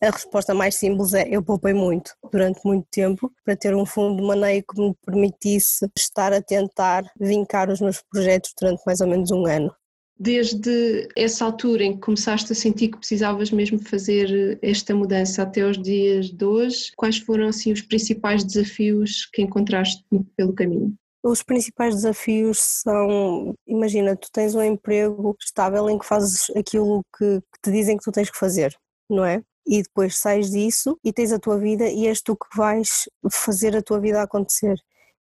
a 0.01 0.09
resposta 0.09 0.53
mais 0.53 0.75
simples 0.75 1.13
é 1.13 1.27
eu 1.29 1.43
poupei 1.43 1.73
muito 1.73 2.15
durante 2.31 2.61
muito 2.63 2.87
tempo 2.89 3.29
para 3.43 3.57
ter 3.57 3.75
um 3.75 3.85
fundo 3.85 4.21
de 4.21 4.25
maneio 4.25 4.63
que 4.63 4.81
me 4.81 4.95
permitisse 5.05 5.85
estar 5.97 6.31
a 6.31 6.41
tentar 6.41 7.03
vincar 7.19 7.69
os 7.69 7.81
meus 7.81 8.01
projetos 8.01 8.53
durante 8.57 8.81
mais 8.85 9.01
ou 9.01 9.07
menos 9.07 9.31
um 9.31 9.45
ano. 9.45 9.69
Desde 10.17 11.09
essa 11.15 11.45
altura 11.45 11.83
em 11.83 11.93
que 11.93 11.99
começaste 11.99 12.51
a 12.51 12.55
sentir 12.55 12.89
que 12.89 12.97
precisavas 12.97 13.51
mesmo 13.51 13.79
fazer 13.79 14.57
esta 14.61 14.95
mudança 14.95 15.43
até 15.43 15.65
os 15.65 15.81
dias 15.81 16.31
de 16.31 16.45
hoje, 16.45 16.91
quais 16.95 17.17
foram 17.17 17.47
assim 17.47 17.71
os 17.71 17.81
principais 17.81 18.43
desafios 18.43 19.25
que 19.33 19.41
encontraste 19.41 20.03
pelo 20.37 20.53
caminho? 20.53 20.93
Os 21.23 21.41
principais 21.41 21.95
desafios 21.95 22.59
são, 22.59 23.55
imagina, 23.67 24.15
tu 24.15 24.29
tens 24.31 24.53
um 24.53 24.61
emprego 24.61 25.35
estável 25.43 25.89
em 25.89 25.97
que 25.97 26.05
fazes 26.05 26.49
aquilo 26.55 27.03
que, 27.17 27.41
que 27.41 27.61
te 27.63 27.71
dizem 27.71 27.97
que 27.97 28.03
tu 28.03 28.11
tens 28.11 28.29
que 28.29 28.37
fazer, 28.37 28.75
não 29.09 29.25
é? 29.25 29.41
e 29.67 29.81
depois 29.81 30.17
sais 30.17 30.51
disso 30.51 30.97
e 31.03 31.11
tens 31.11 31.31
a 31.31 31.39
tua 31.39 31.57
vida 31.57 31.89
e 31.89 32.07
és 32.07 32.21
tu 32.21 32.35
que 32.35 32.55
vais 32.55 33.09
fazer 33.31 33.75
a 33.75 33.81
tua 33.81 33.99
vida 33.99 34.21
acontecer. 34.21 34.79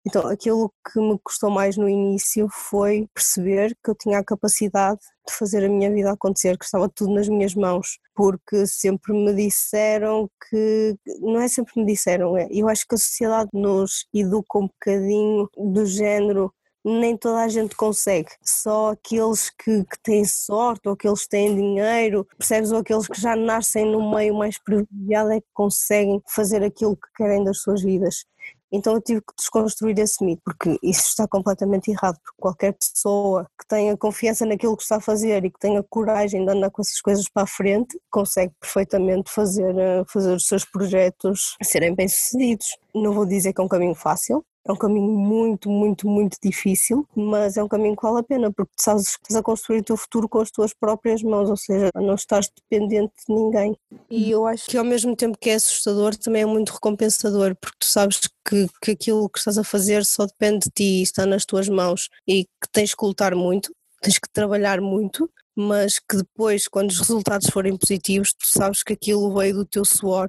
Então, 0.06 0.26
aquilo 0.26 0.72
que 0.90 0.98
me 0.98 1.18
custou 1.22 1.50
mais 1.50 1.76
no 1.76 1.88
início 1.88 2.48
foi 2.50 3.06
perceber 3.14 3.76
que 3.84 3.90
eu 3.90 3.94
tinha 3.94 4.18
a 4.18 4.24
capacidade 4.24 5.00
de 5.28 5.34
fazer 5.34 5.64
a 5.64 5.68
minha 5.68 5.92
vida 5.92 6.10
acontecer, 6.10 6.56
que 6.58 6.64
estava 6.64 6.88
tudo 6.88 7.14
nas 7.14 7.28
minhas 7.28 7.54
mãos, 7.54 7.98
porque 8.14 8.66
sempre 8.66 9.12
me 9.12 9.34
disseram 9.34 10.28
que, 10.48 10.96
não 11.20 11.40
é 11.40 11.48
sempre 11.48 11.72
me 11.76 11.86
disseram, 11.86 12.36
é, 12.36 12.48
eu 12.50 12.68
acho 12.68 12.86
que 12.88 12.94
a 12.94 12.98
sociedade 12.98 13.50
nos 13.52 14.06
educa 14.14 14.58
um 14.58 14.68
bocadinho 14.68 15.48
do 15.56 15.84
género 15.84 16.52
nem 16.84 17.16
toda 17.16 17.42
a 17.42 17.48
gente 17.48 17.76
consegue. 17.76 18.30
Só 18.42 18.92
aqueles 18.92 19.50
que, 19.50 19.84
que 19.84 20.02
têm 20.02 20.24
sorte 20.24 20.88
ou 20.88 20.94
aqueles 20.94 21.24
que 21.24 21.28
têm 21.28 21.54
dinheiro, 21.54 22.26
percebes? 22.38 22.72
Ou 22.72 22.78
aqueles 22.78 23.06
que 23.06 23.20
já 23.20 23.36
nascem 23.36 23.84
no 23.84 24.10
meio 24.10 24.34
mais 24.34 24.58
privilegiado 24.58 25.32
é 25.32 25.40
que 25.40 25.46
conseguem 25.52 26.20
fazer 26.28 26.62
aquilo 26.62 26.96
que 26.96 27.08
querem 27.16 27.44
das 27.44 27.60
suas 27.60 27.82
vidas. 27.82 28.24
Então 28.72 28.94
eu 28.94 29.00
tive 29.00 29.20
que 29.20 29.34
desconstruir 29.36 29.98
esse 29.98 30.24
mito, 30.24 30.42
porque 30.44 30.78
isso 30.82 31.08
está 31.08 31.26
completamente 31.26 31.90
errado, 31.90 32.16
porque 32.22 32.40
qualquer 32.40 32.74
pessoa 32.74 33.46
que 33.58 33.66
tenha 33.66 33.96
confiança 33.96 34.46
naquilo 34.46 34.76
que 34.76 34.82
está 34.82 34.96
a 34.96 35.00
fazer 35.00 35.44
e 35.44 35.50
que 35.50 35.58
tenha 35.58 35.82
coragem 35.82 36.44
de 36.44 36.50
andar 36.50 36.70
com 36.70 36.82
essas 36.82 37.00
coisas 37.00 37.28
para 37.28 37.42
a 37.44 37.46
frente, 37.46 37.98
consegue 38.10 38.52
perfeitamente 38.60 39.30
fazer, 39.30 39.76
eh, 39.76 40.04
fazer 40.06 40.34
os 40.34 40.46
seus 40.46 40.64
projetos 40.64 41.56
serem 41.62 41.94
bem-sucedidos. 41.94 42.76
Não 42.94 43.12
vou 43.12 43.26
dizer 43.26 43.52
que 43.52 43.60
é 43.60 43.64
um 43.64 43.68
caminho 43.68 43.94
fácil, 43.94 44.44
é 44.66 44.72
um 44.72 44.76
caminho 44.76 45.10
muito, 45.10 45.70
muito, 45.70 46.06
muito 46.06 46.36
difícil, 46.42 47.06
mas 47.14 47.56
é 47.56 47.62
um 47.62 47.68
caminho 47.68 47.96
que 47.96 48.02
vale 48.02 48.20
a 48.20 48.22
pena, 48.22 48.52
porque 48.52 48.72
tu 48.76 48.82
sabes 48.82 49.06
estás 49.08 49.36
a 49.36 49.42
construir 49.42 49.80
o 49.80 49.84
teu 49.84 49.96
futuro 49.96 50.28
com 50.28 50.38
as 50.40 50.50
tuas 50.50 50.74
próprias 50.74 51.22
mãos, 51.22 51.48
ou 51.48 51.56
seja, 51.56 51.90
não 51.94 52.14
estás 52.14 52.50
dependente 52.54 53.12
de 53.26 53.34
ninguém. 53.34 53.76
E 54.10 54.30
eu 54.30 54.46
acho 54.46 54.66
que 54.66 54.76
ao 54.76 54.84
mesmo 54.84 55.16
tempo 55.16 55.38
que 55.38 55.50
é 55.50 55.54
assustador, 55.54 56.14
também 56.16 56.42
é 56.42 56.46
muito 56.46 56.72
recompensador, 56.72 57.56
porque 57.56 57.78
tu 57.80 57.86
sabes 57.86 58.20
que, 58.46 58.66
que 58.82 58.90
aquilo 58.90 59.28
que 59.28 59.38
estás 59.38 59.56
a 59.56 59.64
fazer 59.64 60.04
só 60.04 60.26
depende 60.26 60.66
de 60.66 60.70
ti, 60.70 61.02
está 61.02 61.24
nas 61.24 61.44
tuas 61.44 61.68
mãos 61.68 62.08
e 62.28 62.44
que 62.44 62.68
tens 62.70 62.94
que 62.94 63.04
lutar 63.04 63.34
muito, 63.34 63.74
tens 64.02 64.18
que 64.18 64.28
trabalhar 64.30 64.80
muito, 64.80 65.30
mas 65.56 65.98
que 65.98 66.16
depois, 66.16 66.68
quando 66.68 66.90
os 66.90 66.98
resultados 66.98 67.48
forem 67.50 67.76
positivos, 67.76 68.32
tu 68.32 68.46
sabes 68.46 68.82
que 68.82 68.92
aquilo 68.92 69.34
veio 69.34 69.54
do 69.54 69.64
teu 69.64 69.84
suor 69.84 70.28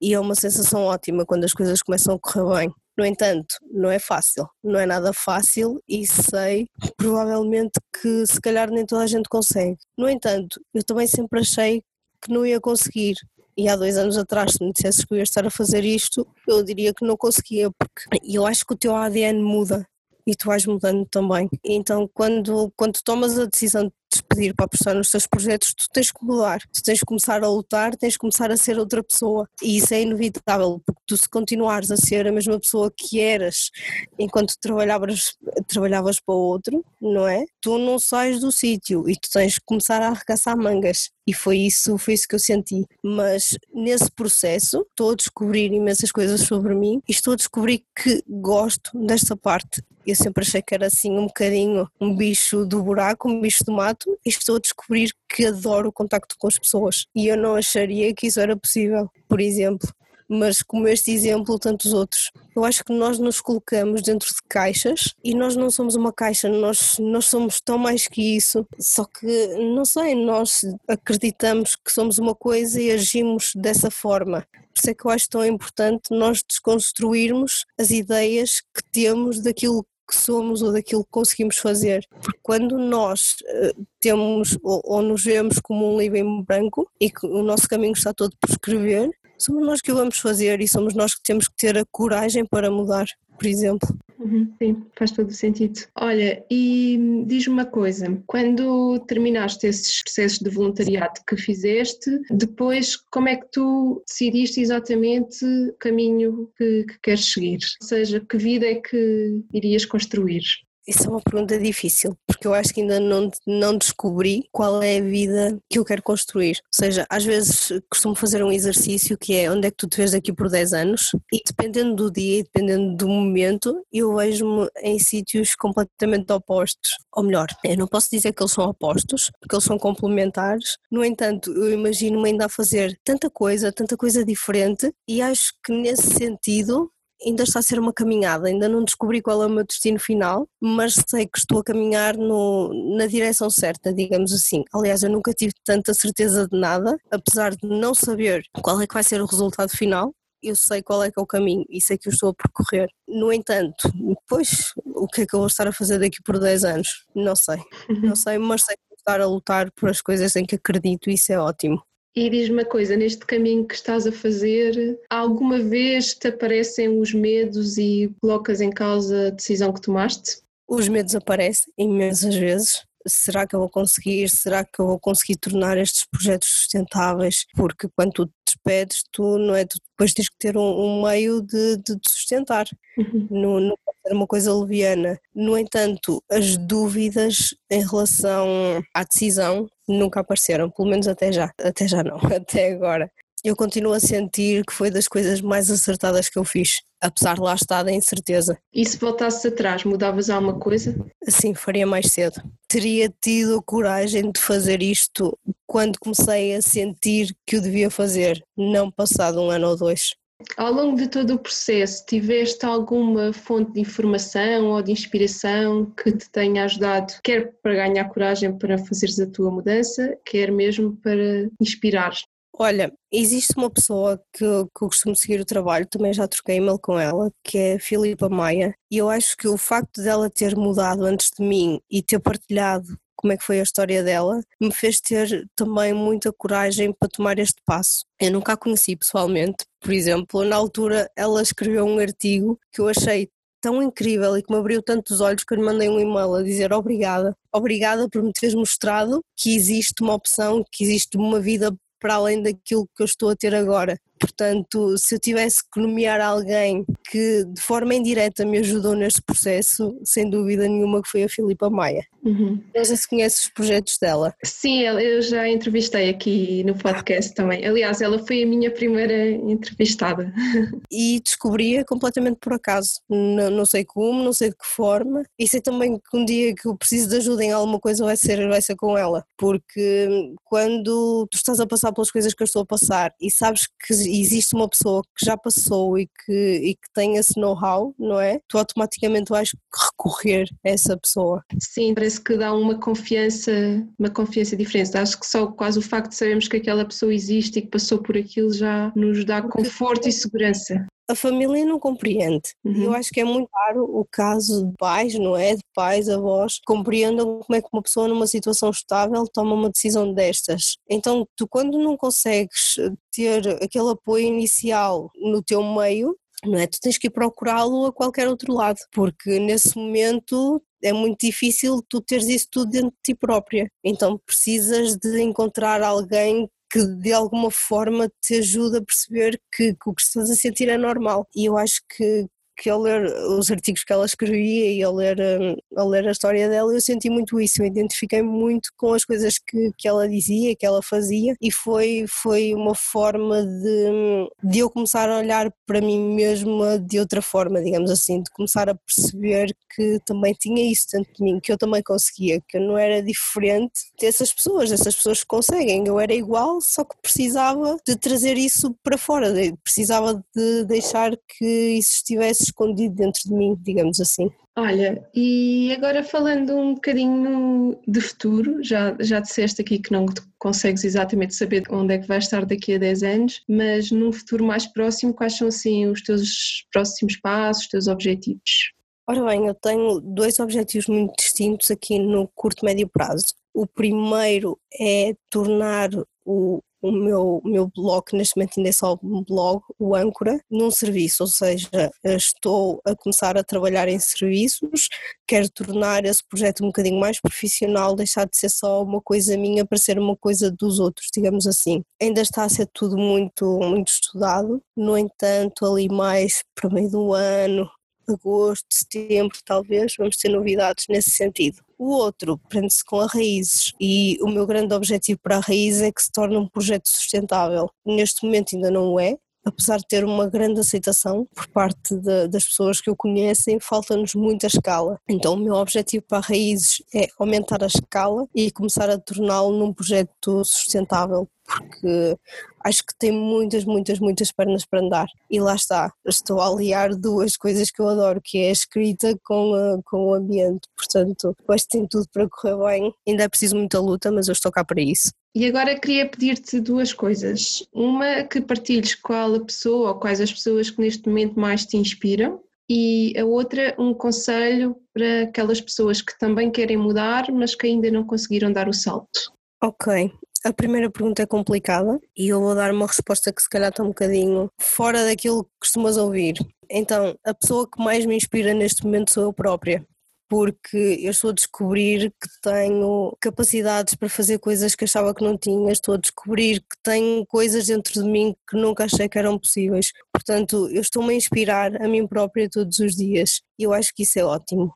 e 0.00 0.12
é 0.14 0.20
uma 0.20 0.34
sensação 0.34 0.82
ótima 0.82 1.24
quando 1.24 1.44
as 1.44 1.52
coisas 1.52 1.82
começam 1.82 2.14
a 2.14 2.18
correr 2.18 2.66
bem. 2.66 2.74
No 2.96 3.04
entanto, 3.04 3.56
não 3.72 3.90
é 3.90 3.98
fácil, 3.98 4.48
não 4.62 4.78
é 4.78 4.86
nada 4.86 5.12
fácil 5.12 5.82
e 5.88 6.06
sei 6.06 6.68
provavelmente 6.96 7.72
que 8.00 8.26
se 8.26 8.40
calhar 8.40 8.70
nem 8.70 8.86
toda 8.86 9.02
a 9.02 9.06
gente 9.06 9.28
consegue. 9.28 9.76
No 9.98 10.08
entanto, 10.08 10.60
eu 10.72 10.84
também 10.84 11.06
sempre 11.06 11.40
achei 11.40 11.82
que 12.22 12.32
não 12.32 12.46
ia 12.46 12.60
conseguir. 12.60 13.16
E 13.56 13.68
há 13.68 13.76
dois 13.76 13.96
anos 13.96 14.16
atrás, 14.16 14.52
se 14.52 14.64
me 14.64 14.72
dissesses 14.72 15.04
que 15.04 15.14
eu 15.14 15.18
ia 15.18 15.22
estar 15.22 15.46
a 15.46 15.50
fazer 15.50 15.84
isto, 15.84 16.26
eu 16.46 16.62
diria 16.64 16.92
que 16.92 17.04
não 17.04 17.16
conseguia, 17.16 17.70
porque 17.70 18.02
eu 18.24 18.44
acho 18.46 18.64
que 18.66 18.74
o 18.74 18.76
teu 18.76 18.94
ADN 18.94 19.40
muda 19.42 19.86
e 20.26 20.34
tu 20.34 20.46
vais 20.46 20.66
mudando 20.66 21.06
também. 21.06 21.48
Então, 21.64 22.08
quando, 22.12 22.72
quando 22.76 23.02
tomas 23.02 23.38
a 23.38 23.46
decisão 23.46 23.84
de 23.84 23.92
despedir 24.10 24.54
para 24.54 24.66
apostar 24.66 24.94
nos 24.94 25.10
teus 25.10 25.26
projetos, 25.26 25.74
tu 25.74 25.88
tens 25.92 26.10
que 26.10 26.24
mudar, 26.24 26.60
tu 26.72 26.82
tens 26.82 27.00
que 27.00 27.04
começar 27.04 27.42
a 27.42 27.48
lutar, 27.48 27.96
tens 27.96 28.14
que 28.14 28.20
começar 28.20 28.50
a 28.50 28.56
ser 28.56 28.78
outra 28.78 29.02
pessoa. 29.02 29.48
E 29.62 29.76
isso 29.76 29.92
é 29.92 30.02
inevitável, 30.02 30.80
porque 30.84 31.00
tu 31.06 31.16
se 31.16 31.28
continuares 31.28 31.90
a 31.90 31.96
ser 31.96 32.26
a 32.26 32.32
mesma 32.32 32.58
pessoa 32.58 32.92
que 32.96 33.20
eras 33.20 33.70
enquanto 34.18 34.54
trabalhavas, 34.60 35.36
trabalhavas 35.66 36.20
para 36.20 36.34
outro, 36.34 36.84
não 37.00 37.26
é? 37.26 37.44
Tu 37.60 37.76
não 37.78 37.98
sais 37.98 38.40
do 38.40 38.52
sítio 38.52 39.08
e 39.08 39.14
tu 39.14 39.28
tens 39.32 39.58
que 39.58 39.64
começar 39.64 40.00
a 40.00 40.08
arregaçar 40.08 40.56
mangas. 40.56 41.10
E 41.26 41.32
foi 41.32 41.58
isso, 41.58 41.96
foi 41.96 42.14
isso 42.14 42.28
que 42.28 42.34
eu 42.34 42.38
senti. 42.38 42.84
Mas 43.02 43.56
nesse 43.72 44.10
processo 44.10 44.86
estou 44.90 45.12
a 45.12 45.16
descobrir 45.16 45.72
imensas 45.72 46.12
coisas 46.12 46.42
sobre 46.42 46.74
mim 46.74 47.00
e 47.08 47.12
estou 47.12 47.32
a 47.32 47.36
descobrir 47.36 47.84
que 47.96 48.22
gosto 48.28 48.90
desta 48.94 49.36
parte. 49.36 49.82
Eu 50.06 50.14
sempre 50.14 50.44
achei 50.44 50.62
que 50.62 50.74
era 50.74 50.86
assim 50.86 51.10
um 51.12 51.26
bocadinho 51.26 51.88
um 52.00 52.14
bicho 52.14 52.64
do 52.66 52.82
buraco, 52.82 53.28
um 53.28 53.40
bicho 53.40 53.64
do 53.64 53.72
mato, 53.72 54.18
e 54.24 54.28
estou 54.28 54.56
a 54.56 54.60
descobrir 54.60 55.10
que 55.28 55.46
adoro 55.46 55.88
o 55.88 55.92
contacto 55.92 56.36
com 56.38 56.46
as 56.46 56.58
pessoas. 56.58 57.06
E 57.14 57.28
eu 57.28 57.36
não 57.36 57.54
acharia 57.54 58.14
que 58.14 58.26
isso 58.26 58.40
era 58.40 58.56
possível. 58.56 59.10
Por 59.28 59.40
exemplo, 59.40 59.88
mas 60.28 60.62
como 60.62 60.88
este 60.88 61.10
exemplo, 61.10 61.58
tantos 61.58 61.92
outros. 61.92 62.30
Eu 62.56 62.64
acho 62.64 62.84
que 62.84 62.92
nós 62.92 63.18
nos 63.18 63.40
colocamos 63.40 64.02
dentro 64.02 64.28
de 64.28 64.42
caixas 64.48 65.14
e 65.22 65.34
nós 65.34 65.56
não 65.56 65.70
somos 65.70 65.94
uma 65.94 66.12
caixa, 66.12 66.48
nós, 66.48 66.98
nós 66.98 67.26
somos 67.26 67.60
tão 67.60 67.78
mais 67.78 68.08
que 68.08 68.36
isso. 68.36 68.66
Só 68.78 69.04
que, 69.04 69.48
não 69.74 69.84
sei, 69.84 70.14
nós 70.14 70.62
acreditamos 70.88 71.76
que 71.76 71.92
somos 71.92 72.18
uma 72.18 72.34
coisa 72.34 72.80
e 72.80 72.90
agimos 72.90 73.52
dessa 73.54 73.90
forma. 73.90 74.46
Por 74.52 74.80
isso 74.80 74.90
é 74.90 74.94
que 74.94 75.06
eu 75.06 75.10
acho 75.10 75.28
tão 75.28 75.44
importante 75.44 76.10
nós 76.10 76.42
desconstruirmos 76.46 77.64
as 77.78 77.90
ideias 77.90 78.60
que 78.60 78.82
temos 78.90 79.40
daquilo 79.40 79.86
que 80.06 80.16
somos 80.16 80.62
ou 80.62 80.72
daquilo 80.72 81.04
que 81.04 81.10
conseguimos 81.10 81.58
fazer. 81.58 82.06
Porque 82.22 82.38
quando 82.42 82.78
nós 82.78 83.36
uh, 83.42 83.86
temos 84.00 84.58
ou, 84.62 84.80
ou, 84.84 85.02
nos 85.02 85.24
vemos 85.24 85.58
como 85.58 85.94
um 85.94 85.98
livro 85.98 86.18
em 86.18 86.42
branco 86.42 86.90
e 87.00 87.10
que 87.10 87.26
o 87.26 87.42
nosso 87.42 87.68
caminho 87.68 87.92
está 87.92 88.12
todo 88.12 88.36
por 88.40 88.50
escrever, 88.50 89.10
somos 89.38 89.66
nós 89.66 89.80
que 89.80 89.92
o 89.92 89.94
vamos 89.94 90.18
fazer 90.18 90.60
e 90.60 90.68
somos 90.68 90.94
nós 90.94 91.14
que 91.14 91.22
temos 91.22 91.48
que 91.48 91.56
ter 91.56 91.76
a 91.78 91.84
coragem 91.90 92.44
para 92.44 92.70
mudar, 92.70 93.06
por 93.38 93.46
exemplo. 93.46 93.88
Uhum, 94.18 94.54
sim, 94.58 94.86
faz 94.96 95.10
todo 95.10 95.28
o 95.28 95.32
sentido. 95.32 95.80
Olha, 95.96 96.44
e 96.50 97.24
diz-me 97.26 97.54
uma 97.54 97.66
coisa: 97.66 98.22
quando 98.26 98.98
terminaste 99.00 99.66
esses 99.66 100.02
processos 100.02 100.38
de 100.38 100.50
voluntariado 100.50 101.20
que 101.26 101.36
fizeste, 101.36 102.10
depois 102.30 102.96
como 102.96 103.28
é 103.28 103.36
que 103.36 103.46
tu 103.50 104.02
decidiste 104.06 104.60
exatamente 104.60 105.44
o 105.44 105.74
caminho 105.78 106.50
que, 106.56 106.84
que 106.84 106.98
queres 107.02 107.32
seguir? 107.32 107.60
Ou 107.82 107.88
seja, 107.88 108.20
que 108.20 108.36
vida 108.36 108.66
é 108.66 108.76
que 108.76 109.42
irias 109.52 109.84
construir? 109.84 110.42
Isso 110.86 111.06
é 111.06 111.10
uma 111.10 111.20
pergunta 111.20 111.58
difícil, 111.58 112.16
porque 112.26 112.46
eu 112.46 112.52
acho 112.52 112.72
que 112.74 112.82
ainda 112.82 113.00
não, 113.00 113.30
não 113.46 113.76
descobri 113.76 114.46
qual 114.52 114.82
é 114.82 114.98
a 114.98 115.02
vida 115.02 115.58
que 115.70 115.78
eu 115.78 115.84
quero 115.84 116.02
construir. 116.02 116.58
Ou 116.58 116.72
seja, 116.72 117.06
às 117.08 117.24
vezes 117.24 117.72
costumo 117.90 118.14
fazer 118.14 118.44
um 118.44 118.52
exercício 118.52 119.16
que 119.16 119.34
é 119.34 119.50
onde 119.50 119.66
é 119.66 119.70
que 119.70 119.78
tu 119.78 119.88
te 119.88 119.96
vês 119.96 120.12
daqui 120.12 120.32
por 120.32 120.50
10 120.50 120.72
anos, 120.74 121.10
e 121.32 121.40
dependendo 121.44 121.94
do 121.94 122.10
dia 122.10 122.42
dependendo 122.42 122.96
do 122.96 123.08
momento, 123.08 123.82
eu 123.92 124.14
vejo-me 124.14 124.68
em 124.82 124.98
sítios 124.98 125.54
completamente 125.54 126.30
opostos. 126.32 126.90
Ou 127.16 127.22
melhor, 127.22 127.46
eu 127.64 127.76
não 127.78 127.86
posso 127.86 128.08
dizer 128.10 128.32
que 128.32 128.42
eles 128.42 128.52
são 128.52 128.64
opostos, 128.64 129.30
porque 129.40 129.54
eles 129.54 129.64
são 129.64 129.78
complementares. 129.78 130.76
No 130.90 131.04
entanto, 131.04 131.50
eu 131.52 131.72
imagino-me 131.72 132.30
ainda 132.30 132.46
a 132.46 132.48
fazer 132.48 132.98
tanta 133.02 133.30
coisa, 133.30 133.72
tanta 133.72 133.96
coisa 133.96 134.24
diferente, 134.24 134.92
e 135.08 135.22
acho 135.22 135.52
que 135.64 135.72
nesse 135.72 136.14
sentido 136.14 136.90
ainda 137.24 137.42
está 137.42 137.58
a 137.60 137.62
ser 137.62 137.78
uma 137.78 137.92
caminhada, 137.92 138.48
ainda 138.48 138.68
não 138.68 138.84
descobri 138.84 139.20
qual 139.20 139.42
é 139.42 139.46
o 139.46 139.50
meu 139.50 139.64
destino 139.64 139.98
final, 139.98 140.48
mas 140.60 140.94
sei 141.06 141.26
que 141.26 141.38
estou 141.38 141.60
a 141.60 141.64
caminhar 141.64 142.16
no, 142.16 142.96
na 142.96 143.06
direção 143.06 143.50
certa, 143.50 143.92
digamos 143.92 144.32
assim. 144.32 144.64
Aliás, 144.72 145.02
eu 145.02 145.10
nunca 145.10 145.32
tive 145.32 145.52
tanta 145.64 145.94
certeza 145.94 146.46
de 146.48 146.58
nada, 146.58 146.96
apesar 147.10 147.54
de 147.54 147.66
não 147.66 147.94
saber 147.94 148.42
qual 148.62 148.80
é 148.80 148.86
que 148.86 148.94
vai 148.94 149.02
ser 149.02 149.20
o 149.20 149.26
resultado 149.26 149.70
final, 149.70 150.12
eu 150.44 150.54
sei 150.54 150.82
qual 150.82 151.02
é 151.02 151.10
que 151.10 151.18
é 151.18 151.22
o 151.22 151.26
caminho 151.26 151.64
e 151.70 151.80
sei 151.80 151.96
que 151.96 152.08
eu 152.08 152.12
estou 152.12 152.28
a 152.28 152.34
percorrer. 152.34 152.90
No 153.08 153.32
entanto, 153.32 153.90
depois, 153.94 154.72
o 154.84 155.08
que 155.08 155.22
é 155.22 155.26
que 155.26 155.34
eu 155.34 155.40
vou 155.40 155.46
estar 155.46 155.66
a 155.66 155.72
fazer 155.72 155.98
daqui 155.98 156.22
por 156.22 156.38
10 156.38 156.64
anos? 156.64 157.06
Não 157.14 157.34
sei. 157.34 157.56
Não 158.02 158.14
sei, 158.14 158.36
mas 158.38 158.62
sei 158.62 158.76
que 158.76 158.82
vou 158.88 158.96
estar 158.96 159.20
a 159.20 159.26
lutar 159.26 159.70
por 159.72 159.88
as 159.88 160.02
coisas 160.02 160.36
em 160.36 160.44
que 160.44 160.56
acredito 160.56 161.08
e 161.08 161.14
isso 161.14 161.32
é 161.32 161.38
ótimo. 161.38 161.82
E 162.16 162.30
diz-me 162.30 162.58
uma 162.58 162.64
coisa, 162.64 162.96
neste 162.96 163.26
caminho 163.26 163.66
que 163.66 163.74
estás 163.74 164.06
a 164.06 164.12
fazer, 164.12 165.00
alguma 165.10 165.58
vez 165.58 166.14
te 166.14 166.28
aparecem 166.28 167.00
os 167.00 167.12
medos 167.12 167.76
e 167.76 168.08
colocas 168.20 168.60
em 168.60 168.70
causa 168.70 169.26
a 169.26 169.30
decisão 169.30 169.72
que 169.72 169.80
tomaste? 169.80 170.38
Os 170.68 170.88
medos 170.88 171.16
aparecem 171.16 171.72
imensas 171.76 172.36
vezes. 172.36 172.86
Será 173.06 173.46
que 173.46 173.56
eu 173.56 173.60
vou 173.60 173.68
conseguir? 173.68 174.28
Será 174.30 174.64
que 174.64 174.80
eu 174.80 174.86
vou 174.86 174.98
conseguir 174.98 175.36
tornar 175.36 175.76
estes 175.76 176.06
projetos 176.06 176.48
sustentáveis? 176.48 177.46
Porque 177.54 177.88
quando 177.96 178.12
tu 178.12 178.26
te 178.26 178.32
despedes, 178.46 179.02
tu 179.10 179.36
não 179.36 179.54
é? 179.54 179.64
Tu 179.64 179.78
depois 179.90 180.14
tens 180.14 180.28
que 180.28 180.38
ter 180.38 180.56
um, 180.56 180.62
um 180.62 181.02
meio 181.02 181.42
de, 181.42 181.76
de 181.78 181.98
te 181.98 182.10
sustentar. 182.10 182.66
Uhum. 182.96 183.26
Não, 183.28 183.60
não 183.60 183.78
pode 183.84 183.98
ser 184.06 184.14
uma 184.14 184.26
coisa 184.26 184.54
leviana. 184.54 185.20
No 185.34 185.58
entanto, 185.58 186.22
as 186.30 186.56
dúvidas 186.56 187.54
em 187.70 187.84
relação 187.84 188.46
à 188.94 189.02
decisão 189.02 189.68
nunca 189.88 190.20
apareceram, 190.20 190.70
pelo 190.70 190.88
menos 190.88 191.08
até 191.08 191.32
já, 191.32 191.52
até 191.60 191.86
já 191.86 192.02
não, 192.02 192.16
até 192.34 192.72
agora. 192.72 193.10
Eu 193.44 193.54
continuo 193.54 193.92
a 193.92 194.00
sentir 194.00 194.64
que 194.64 194.72
foi 194.72 194.90
das 194.90 195.06
coisas 195.06 195.42
mais 195.42 195.70
acertadas 195.70 196.30
que 196.30 196.38
eu 196.38 196.44
fiz, 196.44 196.80
apesar 196.98 197.34
de 197.34 197.42
lá 197.42 197.54
estar 197.54 197.82
da 197.82 197.92
incerteza. 197.92 198.56
E 198.72 198.86
se 198.86 198.96
voltasses 198.96 199.44
atrás, 199.44 199.84
mudavas 199.84 200.30
alguma 200.30 200.58
coisa? 200.58 200.96
Sim, 201.28 201.52
faria 201.52 201.86
mais 201.86 202.06
cedo. 202.06 202.42
Teria 202.66 203.12
tido 203.20 203.58
a 203.58 203.62
coragem 203.62 204.32
de 204.32 204.40
fazer 204.40 204.82
isto 204.82 205.38
quando 205.66 205.98
comecei 205.98 206.54
a 206.54 206.62
sentir 206.62 207.36
que 207.46 207.58
o 207.58 207.60
devia 207.60 207.90
fazer, 207.90 208.42
não 208.56 208.90
passado 208.90 209.42
um 209.42 209.50
ano 209.50 209.68
ou 209.68 209.76
dois. 209.76 210.14
Ao 210.56 210.72
longo 210.72 210.96
de 210.96 211.08
todo 211.08 211.34
o 211.34 211.38
processo, 211.38 212.04
tiveste 212.06 212.64
alguma 212.64 213.32
fonte 213.32 213.72
de 213.72 213.80
informação 213.80 214.70
ou 214.70 214.82
de 214.82 214.92
inspiração 214.92 215.86
que 215.86 216.12
te 216.12 216.30
tenha 216.30 216.64
ajudado, 216.64 217.12
quer 217.22 217.52
para 217.62 217.74
ganhar 217.74 218.08
coragem 218.08 218.56
para 218.56 218.78
fazeres 218.78 219.18
a 219.20 219.26
tua 219.26 219.50
mudança, 219.50 220.16
quer 220.24 220.50
mesmo 220.52 220.96
para 220.96 221.48
inspirar? 221.60 222.14
Olha, 222.56 222.92
existe 223.10 223.52
uma 223.56 223.68
pessoa 223.68 224.16
que, 224.32 224.38
que 224.38 224.44
eu 224.44 224.88
costumo 224.88 225.16
seguir 225.16 225.40
o 225.40 225.44
trabalho, 225.44 225.88
também 225.88 226.12
já 226.12 226.28
troquei 226.28 226.56
e-mail 226.56 226.78
com 226.78 226.98
ela, 226.98 227.28
que 227.42 227.58
é 227.58 227.78
Filipa 227.80 228.28
Maia, 228.28 228.72
e 228.88 228.96
eu 228.96 229.10
acho 229.10 229.36
que 229.36 229.48
o 229.48 229.56
facto 229.56 230.00
dela 230.00 230.30
ter 230.30 230.56
mudado 230.56 231.04
antes 231.04 231.30
de 231.36 231.44
mim 231.44 231.80
e 231.90 232.00
ter 232.00 232.20
partilhado 232.20 232.96
como 233.16 233.32
é 233.32 233.36
que 233.36 233.44
foi 233.44 233.60
a 233.60 233.62
história 233.62 234.02
dela, 234.02 234.40
me 234.60 234.72
fez 234.72 235.00
ter 235.00 235.48
também 235.56 235.92
muita 235.92 236.32
coragem 236.32 236.92
para 236.92 237.08
tomar 237.08 237.38
este 237.38 237.60
passo. 237.64 238.04
Eu 238.20 238.32
nunca 238.32 238.52
a 238.52 238.56
conheci 238.56 238.96
pessoalmente, 238.96 239.64
por 239.80 239.92
exemplo, 239.92 240.44
na 240.44 240.56
altura 240.56 241.10
ela 241.16 241.42
escreveu 241.42 241.84
um 241.84 241.98
artigo 241.98 242.58
que 242.72 242.80
eu 242.80 242.88
achei 242.88 243.28
tão 243.60 243.82
incrível 243.82 244.36
e 244.36 244.42
que 244.42 244.52
me 244.52 244.58
abriu 244.58 244.82
tantos 244.82 245.20
olhos 245.22 245.42
que 245.42 245.54
eu 245.54 245.58
lhe 245.58 245.64
mandei 245.64 245.88
um 245.88 245.98
e-mail 245.98 246.34
a 246.34 246.42
dizer 246.42 246.72
obrigada. 246.72 247.34
Obrigada 247.50 248.08
por 248.10 248.22
me 248.22 248.32
teres 248.32 248.54
mostrado 248.54 249.22
que 249.36 249.54
existe 249.56 250.02
uma 250.02 250.14
opção, 250.14 250.62
que 250.70 250.84
existe 250.84 251.16
uma 251.16 251.40
vida 251.40 251.74
para 251.98 252.16
além 252.16 252.42
daquilo 252.42 252.86
que 252.94 253.02
eu 253.02 253.06
estou 253.06 253.30
a 253.30 253.36
ter 253.36 253.54
agora. 253.54 253.98
Portanto, 254.18 254.96
se 254.98 255.14
eu 255.14 255.20
tivesse 255.20 255.62
que 255.72 255.80
nomear 255.80 256.20
alguém 256.20 256.84
que 257.10 257.44
de 257.44 257.60
forma 257.60 257.94
indireta 257.94 258.44
me 258.44 258.58
ajudou 258.58 258.94
neste 258.94 259.22
processo, 259.22 259.96
sem 260.04 260.28
dúvida 260.28 260.68
nenhuma 260.68 261.02
que 261.02 261.08
foi 261.08 261.24
a 261.24 261.28
Filipa 261.28 261.68
Maia. 261.70 262.04
Uhum. 262.24 262.62
Não 262.74 262.84
sei 262.84 262.96
se 262.96 263.08
conheces 263.08 263.42
os 263.42 263.48
projetos 263.50 263.98
dela. 263.98 264.34
Sim, 264.42 264.80
eu 264.80 265.20
já 265.20 265.48
entrevistei 265.48 266.08
aqui 266.08 266.64
no 266.64 266.74
podcast 266.74 267.34
também. 267.34 267.66
Aliás, 267.66 268.00
ela 268.00 268.18
foi 268.18 268.42
a 268.42 268.46
minha 268.46 268.70
primeira 268.70 269.30
entrevistada. 269.30 270.32
E 270.90 271.20
descobri-a 271.20 271.84
completamente 271.84 272.38
por 272.40 272.52
acaso. 272.52 273.00
Não, 273.08 273.50
não, 273.50 273.66
sei 273.66 273.84
como, 273.84 274.22
não 274.22 274.32
sei 274.32 274.50
de 274.50 274.56
que 274.56 274.66
forma. 274.66 275.24
E 275.38 275.48
sei 275.48 275.60
também 275.60 275.98
que 275.98 276.16
um 276.16 276.24
dia 276.24 276.54
que 276.54 276.68
eu 276.68 276.76
preciso 276.76 277.08
de 277.08 277.16
ajuda 277.16 277.44
em 277.44 277.50
alguma 277.50 277.80
coisa 277.80 278.04
vai 278.04 278.16
ser, 278.16 278.48
vai 278.48 278.62
ser 278.62 278.76
com 278.76 278.96
ela. 278.96 279.24
Porque 279.36 280.08
quando 280.44 281.26
tu 281.30 281.36
estás 281.36 281.58
a 281.58 281.66
passar 281.66 281.92
pelas 281.92 282.10
coisas 282.10 282.32
que 282.32 282.42
eu 282.42 282.46
estou 282.46 282.62
a 282.62 282.66
passar 282.66 283.12
e 283.20 283.30
sabes 283.30 283.66
que 283.66 283.92
existe 284.04 284.54
uma 284.54 284.68
pessoa 284.68 285.02
que 285.16 285.24
já 285.24 285.36
passou 285.36 285.98
e 285.98 286.08
que, 286.24 286.32
e 286.32 286.74
que 286.74 286.92
tem 286.94 287.16
esse 287.16 287.38
know-how, 287.38 287.94
não 287.98 288.20
é? 288.20 288.40
Tu 288.48 288.58
automaticamente 288.58 289.30
vais 289.30 289.50
recorrer 289.72 290.48
a 290.64 290.70
essa 290.70 290.96
pessoa. 290.96 291.42
Sim, 291.60 291.94
parece 291.94 292.20
que 292.20 292.36
dá 292.36 292.52
uma 292.52 292.78
confiança, 292.78 293.52
uma 293.98 294.10
confiança 294.10 294.56
diferente. 294.56 294.96
Acho 294.96 295.18
que 295.18 295.26
só 295.26 295.46
quase 295.46 295.78
o 295.78 295.82
facto 295.82 296.10
de 296.10 296.16
sabermos 296.16 296.48
que 296.48 296.56
aquela 296.56 296.84
pessoa 296.84 297.14
existe 297.14 297.58
e 297.58 297.62
que 297.62 297.68
passou 297.68 297.98
por 297.98 298.16
aquilo 298.16 298.52
já 298.52 298.92
nos 298.94 299.24
dá 299.24 299.42
conforto 299.42 300.08
e 300.08 300.12
segurança 300.12 300.86
a 301.08 301.14
família 301.14 301.64
não 301.64 301.78
compreende. 301.78 302.54
Uhum. 302.64 302.84
Eu 302.84 302.94
acho 302.94 303.10
que 303.10 303.20
é 303.20 303.24
muito 303.24 303.48
raro 303.52 303.84
o 303.84 304.06
caso 304.10 304.66
de 304.66 304.74
pais, 304.78 305.14
não 305.14 305.36
é? 305.36 305.54
De 305.54 305.62
pais, 305.74 306.08
avós, 306.08 306.60
compreendam 306.66 307.40
como 307.40 307.56
é 307.56 307.60
que 307.60 307.68
uma 307.72 307.82
pessoa 307.82 308.08
numa 308.08 308.26
situação 308.26 308.70
estável 308.70 309.26
toma 309.32 309.54
uma 309.54 309.70
decisão 309.70 310.12
destas. 310.12 310.76
Então, 310.88 311.26
tu 311.36 311.46
quando 311.46 311.78
não 311.78 311.96
consegues 311.96 312.76
ter 313.12 313.46
aquele 313.62 313.90
apoio 313.90 314.26
inicial 314.26 315.10
no 315.16 315.42
teu 315.42 315.62
meio, 315.62 316.16
não 316.44 316.58
é? 316.58 316.66
Tu 316.66 316.78
tens 316.80 316.98
que 316.98 317.06
ir 317.06 317.10
procurá-lo 317.10 317.86
a 317.86 317.92
qualquer 317.92 318.28
outro 318.28 318.52
lado, 318.52 318.78
porque 318.92 319.38
nesse 319.38 319.76
momento 319.76 320.62
é 320.82 320.92
muito 320.92 321.20
difícil 321.20 321.82
tu 321.88 322.00
teres 322.00 322.28
isso 322.28 322.48
tudo 322.50 322.70
dentro 322.70 322.90
de 322.90 322.96
ti 323.02 323.14
própria. 323.14 323.68
Então 323.82 324.20
precisas 324.26 324.96
de 324.96 325.20
encontrar 325.22 325.82
alguém 325.82 326.48
que 326.74 326.84
de 326.84 327.12
alguma 327.12 327.52
forma 327.52 328.10
te 328.20 328.38
ajuda 328.38 328.78
a 328.78 328.82
perceber 328.82 329.40
que, 329.52 329.74
que 329.74 329.90
o 329.90 329.94
que 329.94 330.02
estás 330.02 330.28
a 330.28 330.34
sentir 330.34 330.68
é 330.68 330.76
normal. 330.76 331.28
E 331.34 331.44
eu 331.48 331.56
acho 331.56 331.80
que, 331.88 332.26
que 332.56 332.70
ao 332.70 332.80
ler 332.80 333.04
os 333.38 333.50
artigos 333.50 333.84
que 333.84 333.92
ela 333.92 334.06
escrevia 334.06 334.72
e 334.72 334.82
ao 334.82 334.94
ler, 334.94 335.18
hum, 335.20 335.56
ao 335.76 335.88
ler 335.88 336.06
a 336.06 336.12
história 336.12 336.48
dela, 336.48 336.72
eu 336.72 336.80
senti 336.80 337.10
muito 337.10 337.40
isso, 337.40 337.62
eu 337.62 337.66
identifiquei 337.66 338.22
muito 338.22 338.70
com 338.76 338.92
as 338.92 339.04
coisas 339.04 339.38
que, 339.38 339.72
que 339.76 339.88
ela 339.88 340.08
dizia, 340.08 340.54
que 340.54 340.66
ela 340.66 340.82
fazia, 340.82 341.34
e 341.40 341.50
foi, 341.50 342.04
foi 342.08 342.54
uma 342.54 342.74
forma 342.74 343.44
de, 343.44 344.28
de 344.42 344.58
eu 344.60 344.70
começar 344.70 345.08
a 345.08 345.18
olhar 345.18 345.52
para 345.66 345.80
mim 345.80 346.14
mesma 346.14 346.78
de 346.78 346.98
outra 346.98 347.20
forma, 347.20 347.62
digamos 347.62 347.90
assim, 347.90 348.22
de 348.22 348.30
começar 348.30 348.68
a 348.68 348.74
perceber 348.74 349.54
que 349.74 349.98
também 350.04 350.32
tinha 350.34 350.70
isso 350.70 350.86
dentro 350.92 351.12
de 351.14 351.22
mim, 351.22 351.40
que 351.40 351.52
eu 351.52 351.58
também 351.58 351.82
conseguia, 351.82 352.40
que 352.48 352.56
eu 352.56 352.60
não 352.60 352.78
era 352.78 353.02
diferente 353.02 353.80
dessas 354.00 354.32
pessoas, 354.32 354.70
dessas 354.70 354.94
pessoas 354.94 355.20
que 355.20 355.26
conseguem, 355.26 355.84
eu 355.86 355.98
era 355.98 356.14
igual, 356.14 356.60
só 356.60 356.84
que 356.84 356.96
precisava 357.02 357.76
de 357.86 357.96
trazer 357.96 358.36
isso 358.36 358.74
para 358.82 358.96
fora, 358.96 359.32
precisava 359.62 360.24
de 360.34 360.64
deixar 360.64 361.12
que 361.16 361.44
isso 361.78 361.96
estivesse 361.96 362.43
escondido 362.44 362.94
dentro 362.94 363.20
de 363.24 363.34
mim, 363.34 363.56
digamos 363.60 364.00
assim. 364.00 364.30
Olha, 364.56 365.04
e 365.12 365.72
agora 365.72 366.04
falando 366.04 366.54
um 366.56 366.74
bocadinho 366.74 367.76
de 367.88 368.00
futuro, 368.00 368.62
já, 368.62 368.96
já 369.00 369.18
disseste 369.18 369.60
aqui 369.60 369.80
que 369.80 369.90
não 369.90 370.06
consegues 370.38 370.84
exatamente 370.84 371.34
saber 371.34 371.64
onde 371.70 371.94
é 371.94 371.98
que 371.98 372.06
vais 372.06 372.24
estar 372.24 372.46
daqui 372.46 372.74
a 372.74 372.78
10 372.78 373.02
anos, 373.02 373.42
mas 373.48 373.90
num 373.90 374.12
futuro 374.12 374.44
mais 374.44 374.64
próximo, 374.66 375.12
quais 375.12 375.36
são 375.36 375.48
assim 375.48 375.88
os 375.88 376.02
teus 376.02 376.64
próximos 376.72 377.16
passos, 377.16 377.64
os 377.64 377.68
teus 377.68 377.88
objetivos? 377.88 378.72
Ora 379.08 379.24
bem, 379.24 379.46
eu 379.46 379.54
tenho 379.54 380.00
dois 380.00 380.38
objetivos 380.38 380.86
muito 380.86 381.14
distintos 381.18 381.70
aqui 381.70 381.98
no 381.98 382.28
curto 382.34 382.64
médio 382.64 382.88
prazo. 382.88 383.34
O 383.52 383.66
primeiro 383.66 384.58
é 384.80 385.14
tornar 385.28 385.90
o 386.24 386.60
o 386.84 386.92
meu, 386.92 387.40
meu 387.42 387.66
blog, 387.66 388.04
neste 388.12 388.36
momento 388.36 388.58
ainda 388.58 388.68
é 388.68 388.72
só 388.72 388.98
um 389.02 389.24
blog, 389.24 389.62
o 389.78 389.94
Âncora, 389.96 390.38
num 390.50 390.70
serviço, 390.70 391.22
ou 391.22 391.26
seja, 391.26 391.70
estou 392.04 392.78
a 392.84 392.94
começar 392.94 393.38
a 393.38 393.42
trabalhar 393.42 393.88
em 393.88 393.98
serviços, 393.98 394.90
quero 395.26 395.48
tornar 395.48 396.04
esse 396.04 396.22
projeto 396.28 396.62
um 396.62 396.66
bocadinho 396.66 397.00
mais 397.00 397.18
profissional, 397.18 397.96
deixar 397.96 398.26
de 398.26 398.36
ser 398.36 398.50
só 398.50 398.82
uma 398.82 399.00
coisa 399.00 399.34
minha 399.38 399.64
para 399.64 399.78
ser 399.78 399.98
uma 399.98 400.14
coisa 400.14 400.50
dos 400.50 400.78
outros, 400.78 401.08
digamos 401.10 401.46
assim. 401.46 401.82
Ainda 402.02 402.20
está 402.20 402.44
a 402.44 402.50
ser 402.50 402.68
tudo 402.74 402.98
muito, 402.98 403.46
muito 403.62 403.88
estudado, 403.88 404.62
no 404.76 404.98
entanto, 404.98 405.64
ali 405.64 405.88
mais 405.88 406.44
para 406.54 406.68
meio 406.68 406.90
do 406.90 407.14
ano, 407.14 407.66
agosto, 408.06 408.66
setembro, 408.70 409.38
talvez, 409.42 409.94
vamos 409.98 410.18
ter 410.18 410.28
novidades 410.28 410.84
nesse 410.90 411.12
sentido. 411.12 411.63
O 411.78 411.94
outro 411.94 412.38
prende-se 412.48 412.84
com 412.84 413.00
a 413.00 413.06
Raízes 413.06 413.72
e 413.80 414.18
o 414.22 414.28
meu 414.28 414.46
grande 414.46 414.74
objetivo 414.74 415.18
para 415.22 415.36
a 415.36 415.40
Raiz 415.40 415.80
é 415.80 415.90
que 415.90 416.02
se 416.02 416.10
torne 416.10 416.36
um 416.36 416.48
projeto 416.48 416.88
sustentável. 416.88 417.68
Neste 417.84 418.24
momento 418.24 418.54
ainda 418.54 418.70
não 418.70 418.98
é, 418.98 419.16
apesar 419.44 419.78
de 419.78 419.86
ter 419.86 420.04
uma 420.04 420.28
grande 420.28 420.60
aceitação 420.60 421.26
por 421.34 421.46
parte 421.48 421.94
de, 421.94 422.28
das 422.28 422.44
pessoas 422.44 422.80
que 422.80 422.90
o 422.90 422.96
conhecem, 422.96 423.60
falta-nos 423.60 424.14
muita 424.14 424.46
escala. 424.46 424.98
Então, 425.08 425.34
o 425.34 425.38
meu 425.38 425.54
objetivo 425.54 426.04
para 426.08 426.18
a 426.18 426.22
Raízes 426.22 426.82
é 426.94 427.08
aumentar 427.18 427.62
a 427.62 427.66
escala 427.66 428.26
e 428.34 428.50
começar 428.50 428.88
a 428.88 428.98
torná-lo 428.98 429.56
num 429.56 429.72
projeto 429.72 430.44
sustentável 430.44 431.28
porque 431.44 432.16
acho 432.64 432.84
que 432.84 432.94
tem 432.98 433.12
muitas, 433.12 433.64
muitas, 433.64 433.98
muitas 433.98 434.32
pernas 434.32 434.64
para 434.64 434.80
andar. 434.80 435.06
E 435.30 435.40
lá 435.40 435.54
está, 435.54 435.92
estou 436.06 436.40
a 436.40 436.48
aliar 436.48 436.94
duas 436.94 437.36
coisas 437.36 437.70
que 437.70 437.80
eu 437.80 437.88
adoro, 437.88 438.20
que 438.22 438.38
é 438.38 438.48
a 438.48 438.52
escrita 438.52 439.16
com, 439.24 439.54
a, 439.54 439.82
com 439.84 440.08
o 440.08 440.14
ambiente. 440.14 440.66
Portanto, 440.76 441.36
acho 441.48 441.64
que 441.64 441.78
tem 441.78 441.86
tudo 441.86 442.06
para 442.12 442.28
correr 442.28 442.56
bem. 442.56 442.94
Ainda 443.06 443.24
é 443.24 443.28
preciso 443.28 443.56
muita 443.56 443.80
luta, 443.80 444.10
mas 444.10 444.28
eu 444.28 444.32
estou 444.32 444.50
cá 444.50 444.64
para 444.64 444.80
isso. 444.80 445.12
E 445.34 445.46
agora 445.46 445.78
queria 445.78 446.08
pedir-te 446.08 446.60
duas 446.60 446.92
coisas. 446.92 447.66
Uma, 447.72 448.22
que 448.22 448.40
partilhes 448.40 448.94
qual 448.94 449.34
a 449.34 449.44
pessoa 449.44 449.88
ou 449.90 449.98
quais 449.98 450.20
as 450.20 450.32
pessoas 450.32 450.70
que 450.70 450.80
neste 450.80 451.08
momento 451.08 451.38
mais 451.38 451.66
te 451.66 451.76
inspiram. 451.76 452.40
E 452.70 453.12
a 453.18 453.24
outra, 453.24 453.74
um 453.78 453.92
conselho 453.92 454.76
para 454.92 455.24
aquelas 455.24 455.60
pessoas 455.60 456.00
que 456.00 456.18
também 456.18 456.50
querem 456.50 456.78
mudar, 456.78 457.30
mas 457.30 457.54
que 457.54 457.66
ainda 457.66 457.90
não 457.90 458.04
conseguiram 458.04 458.50
dar 458.50 458.68
o 458.68 458.72
salto. 458.72 459.34
Ok, 459.62 460.10
a 460.44 460.52
primeira 460.52 460.90
pergunta 460.90 461.22
é 461.22 461.26
complicada 461.26 461.98
e 462.16 462.28
eu 462.28 462.40
vou 462.40 462.54
dar 462.54 462.70
uma 462.70 462.86
resposta 462.86 463.32
que 463.32 463.42
se 463.42 463.48
calhar 463.48 463.70
está 463.70 463.82
um 463.82 463.88
bocadinho 463.88 464.50
fora 464.60 465.02
daquilo 465.04 465.44
que 465.44 465.50
costumas 465.60 465.96
ouvir. 465.96 466.34
Então, 466.70 467.16
a 467.24 467.34
pessoa 467.34 467.68
que 467.68 467.82
mais 467.82 468.04
me 468.04 468.14
inspira 468.14 468.52
neste 468.52 468.84
momento 468.84 469.12
sou 469.12 469.24
eu 469.24 469.32
própria 469.32 469.84
porque 470.28 470.98
eu 471.00 471.10
estou 471.10 471.30
a 471.30 471.34
descobrir 471.34 472.10
que 472.10 472.28
tenho 472.42 473.16
capacidades 473.20 473.94
para 473.94 474.08
fazer 474.08 474.38
coisas 474.38 474.74
que 474.74 474.84
achava 474.84 475.14
que 475.14 475.22
não 475.22 475.36
tinha, 475.36 475.70
estou 475.70 475.94
a 475.94 475.98
descobrir 475.98 476.60
que 476.60 476.76
tenho 476.82 477.24
coisas 477.26 477.66
dentro 477.66 478.02
de 478.02 478.08
mim 478.08 478.34
que 478.48 478.56
nunca 478.56 478.84
achei 478.84 479.08
que 479.08 479.18
eram 479.18 479.38
possíveis. 479.38 479.92
Portanto, 480.12 480.68
eu 480.70 480.80
estou-me 480.80 481.12
a 481.12 481.16
inspirar 481.16 481.80
a 481.80 481.86
mim 481.86 482.06
própria 482.06 482.48
todos 482.50 482.78
os 482.80 482.96
dias 482.96 483.42
e 483.58 483.64
eu 483.64 483.72
acho 483.72 483.92
que 483.94 484.02
isso 484.02 484.18
é 484.18 484.24
ótimo 484.24 484.74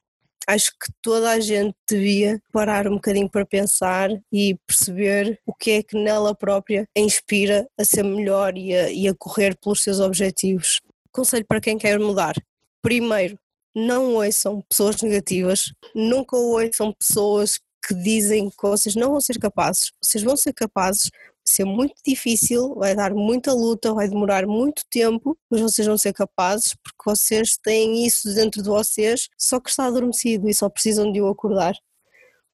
acho 0.48 0.72
que 0.72 0.90
toda 1.02 1.30
a 1.30 1.40
gente 1.40 1.76
devia 1.86 2.40
parar 2.50 2.88
um 2.88 2.94
bocadinho 2.94 3.28
para 3.28 3.44
pensar 3.44 4.08
e 4.32 4.56
perceber 4.66 5.38
o 5.46 5.52
que 5.52 5.72
é 5.72 5.82
que 5.82 5.94
nela 5.94 6.34
própria 6.34 6.88
inspira 6.96 7.68
a 7.78 7.84
ser 7.84 8.02
melhor 8.02 8.56
e 8.56 8.74
a, 8.74 8.90
e 8.90 9.06
a 9.06 9.14
correr 9.14 9.54
pelos 9.58 9.82
seus 9.82 10.00
objetivos. 10.00 10.80
Conselho 11.12 11.44
para 11.46 11.60
quem 11.60 11.76
quer 11.76 11.98
mudar: 11.98 12.34
primeiro, 12.80 13.38
não 13.76 14.14
ouçam 14.14 14.62
pessoas 14.68 15.02
negativas, 15.02 15.72
nunca 15.94 16.34
ouçam 16.34 16.94
pessoas 16.94 17.60
que 17.86 17.94
dizem 17.94 18.48
que 18.48 18.56
vocês 18.62 18.94
não 18.94 19.10
vão 19.10 19.20
ser 19.20 19.38
capazes. 19.38 19.92
Vocês 20.02 20.24
vão 20.24 20.36
ser 20.36 20.54
capazes, 20.54 21.10
ser 21.48 21.64
muito 21.64 21.94
difícil, 22.04 22.74
vai 22.74 22.94
dar 22.94 23.14
muita 23.14 23.52
luta, 23.52 23.94
vai 23.94 24.08
demorar 24.08 24.46
muito 24.46 24.82
tempo, 24.90 25.36
mas 25.50 25.60
vocês 25.60 25.86
vão 25.86 25.98
ser 25.98 26.12
capazes 26.12 26.74
porque 26.82 27.02
vocês 27.04 27.56
têm 27.56 28.06
isso 28.06 28.34
dentro 28.34 28.62
de 28.62 28.68
vocês, 28.68 29.28
só 29.38 29.60
que 29.60 29.70
está 29.70 29.86
adormecido 29.86 30.48
e 30.48 30.54
só 30.54 30.68
precisam 30.68 31.10
de 31.12 31.20
o 31.20 31.28
acordar. 31.28 31.74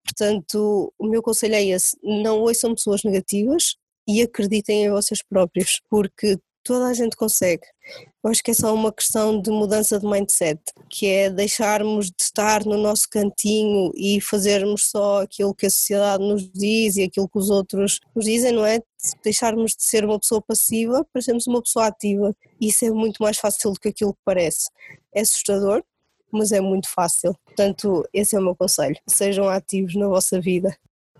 Portanto, 0.04 0.92
o 0.98 1.06
meu 1.06 1.22
conselho 1.22 1.54
é 1.54 1.64
esse: 1.64 1.96
não 2.02 2.40
ouçam 2.40 2.74
pessoas 2.74 3.02
negativas 3.02 3.76
e 4.06 4.22
acreditem 4.22 4.84
em 4.84 4.90
vocês 4.90 5.22
próprios, 5.22 5.80
porque 5.88 6.38
toda 6.64 6.86
a 6.86 6.94
gente 6.94 7.16
consegue. 7.16 7.62
Eu 8.22 8.30
acho 8.30 8.42
que 8.42 8.50
é 8.50 8.54
só 8.54 8.74
uma 8.74 8.90
questão 8.90 9.40
de 9.40 9.50
mudança 9.50 10.00
de 10.00 10.06
mindset, 10.06 10.60
que 10.88 11.06
é 11.06 11.30
deixarmos 11.30 12.06
de 12.06 12.22
estar 12.22 12.64
no 12.64 12.78
nosso 12.78 13.08
cantinho 13.10 13.92
e 13.94 14.20
fazermos 14.20 14.90
só 14.90 15.22
aquilo 15.22 15.54
que 15.54 15.66
a 15.66 15.70
sociedade 15.70 16.22
nos 16.22 16.50
diz 16.50 16.96
e 16.96 17.02
aquilo 17.02 17.28
que 17.28 17.38
os 17.38 17.50
outros 17.50 18.00
nos 18.16 18.24
dizem, 18.24 18.52
não 18.52 18.64
é? 18.64 18.80
Deixarmos 19.22 19.72
de 19.72 19.84
ser 19.84 20.04
uma 20.04 20.18
pessoa 20.18 20.40
passiva 20.40 21.06
para 21.12 21.20
sermos 21.20 21.46
uma 21.46 21.62
pessoa 21.62 21.86
ativa. 21.86 22.34
Isso 22.58 22.84
é 22.86 22.90
muito 22.90 23.22
mais 23.22 23.38
fácil 23.38 23.72
do 23.72 23.78
que 23.78 23.88
aquilo 23.88 24.14
que 24.14 24.20
parece. 24.24 24.70
É 25.14 25.20
assustador, 25.20 25.84
mas 26.32 26.50
é 26.50 26.60
muito 26.60 26.88
fácil. 26.88 27.36
Portanto, 27.44 28.08
esse 28.12 28.34
é 28.34 28.38
o 28.38 28.42
meu 28.42 28.56
conselho. 28.56 28.96
Sejam 29.06 29.48
ativos 29.48 29.94
na 29.94 30.08
vossa 30.08 30.40
vida. 30.40 30.74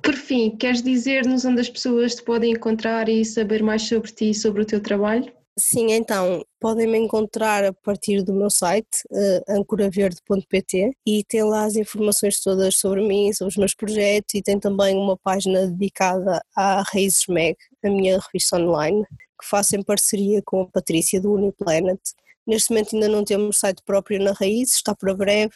Por 0.05 0.15
fim, 0.15 0.51
queres 0.51 0.83
dizer-nos 0.83 1.47
onde 1.47 1.63
as 1.63 1.71
pessoas 1.71 2.15
te 2.15 2.23
podem 2.23 2.53
encontrar 2.53 3.09
e 3.09 3.25
saber 3.25 3.63
mais 3.63 3.83
sobre 3.89 4.13
ti 4.13 4.31
e 4.31 4.35
sobre 4.35 4.61
o 4.61 4.67
teu 4.67 4.79
trabalho? 4.79 5.33
Sim, 5.59 5.93
então, 5.93 6.45
podem 6.61 6.87
me 6.87 6.99
encontrar 6.99 7.65
a 7.65 7.73
partir 7.73 8.23
do 8.23 8.35
meu 8.35 8.51
site, 8.51 9.03
uh, 9.11 9.53
ancoraverde.pt, 9.57 10.91
e 11.07 11.25
tem 11.25 11.43
lá 11.45 11.65
as 11.65 11.77
informações 11.77 12.39
todas 12.41 12.77
sobre 12.77 13.01
mim, 13.07 13.33
sobre 13.33 13.53
os 13.53 13.57
meus 13.57 13.75
projetos, 13.75 14.35
e 14.35 14.43
tem 14.43 14.59
também 14.59 14.95
uma 14.95 15.17
página 15.17 15.67
dedicada 15.69 16.45
à 16.55 16.83
Raízes 16.83 17.27
Meg, 17.27 17.57
a 17.83 17.89
minha 17.89 18.19
revista 18.19 18.57
online, 18.59 19.07
que 19.41 19.49
faço 19.49 19.75
em 19.75 19.83
parceria 19.83 20.43
com 20.45 20.63
a 20.63 20.67
Patrícia 20.67 21.19
do 21.19 21.33
Uniplanet. 21.33 22.01
Neste 22.47 22.71
momento 22.71 22.95
ainda 22.95 23.09
não 23.09 23.25
temos 23.25 23.59
site 23.59 23.81
próprio 23.87 24.23
na 24.23 24.33
Raízes, 24.33 24.75
está 24.75 24.95
para 24.95 25.15
breve, 25.15 25.55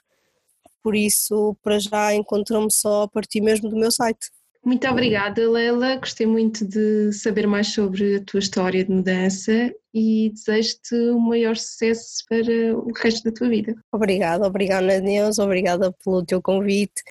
por 0.82 0.94
isso, 0.94 1.56
para 1.62 1.78
já, 1.78 2.14
encontram-me 2.14 2.72
só 2.72 3.02
a 3.02 3.08
partir 3.08 3.40
mesmo 3.40 3.68
do 3.68 3.76
meu 3.76 3.90
site. 3.90 4.30
Muito 4.68 4.86
obrigada, 4.86 5.50
Leila. 5.50 5.96
Gostei 5.96 6.26
muito 6.26 6.62
de 6.62 7.10
saber 7.10 7.46
mais 7.46 7.68
sobre 7.68 8.16
a 8.16 8.20
tua 8.22 8.38
história 8.38 8.84
de 8.84 8.90
mudança 8.90 9.72
e 9.94 10.30
desejo-te 10.34 10.94
o 10.94 11.18
maior 11.18 11.56
sucesso 11.56 12.22
para 12.28 12.76
o 12.76 12.92
resto 12.94 13.24
da 13.24 13.32
tua 13.34 13.48
vida. 13.48 13.74
Obrigada, 13.90 14.46
obrigada, 14.46 15.00
Deus, 15.00 15.38
obrigada 15.38 15.90
pelo 16.04 16.22
teu 16.22 16.42
convite. 16.42 17.02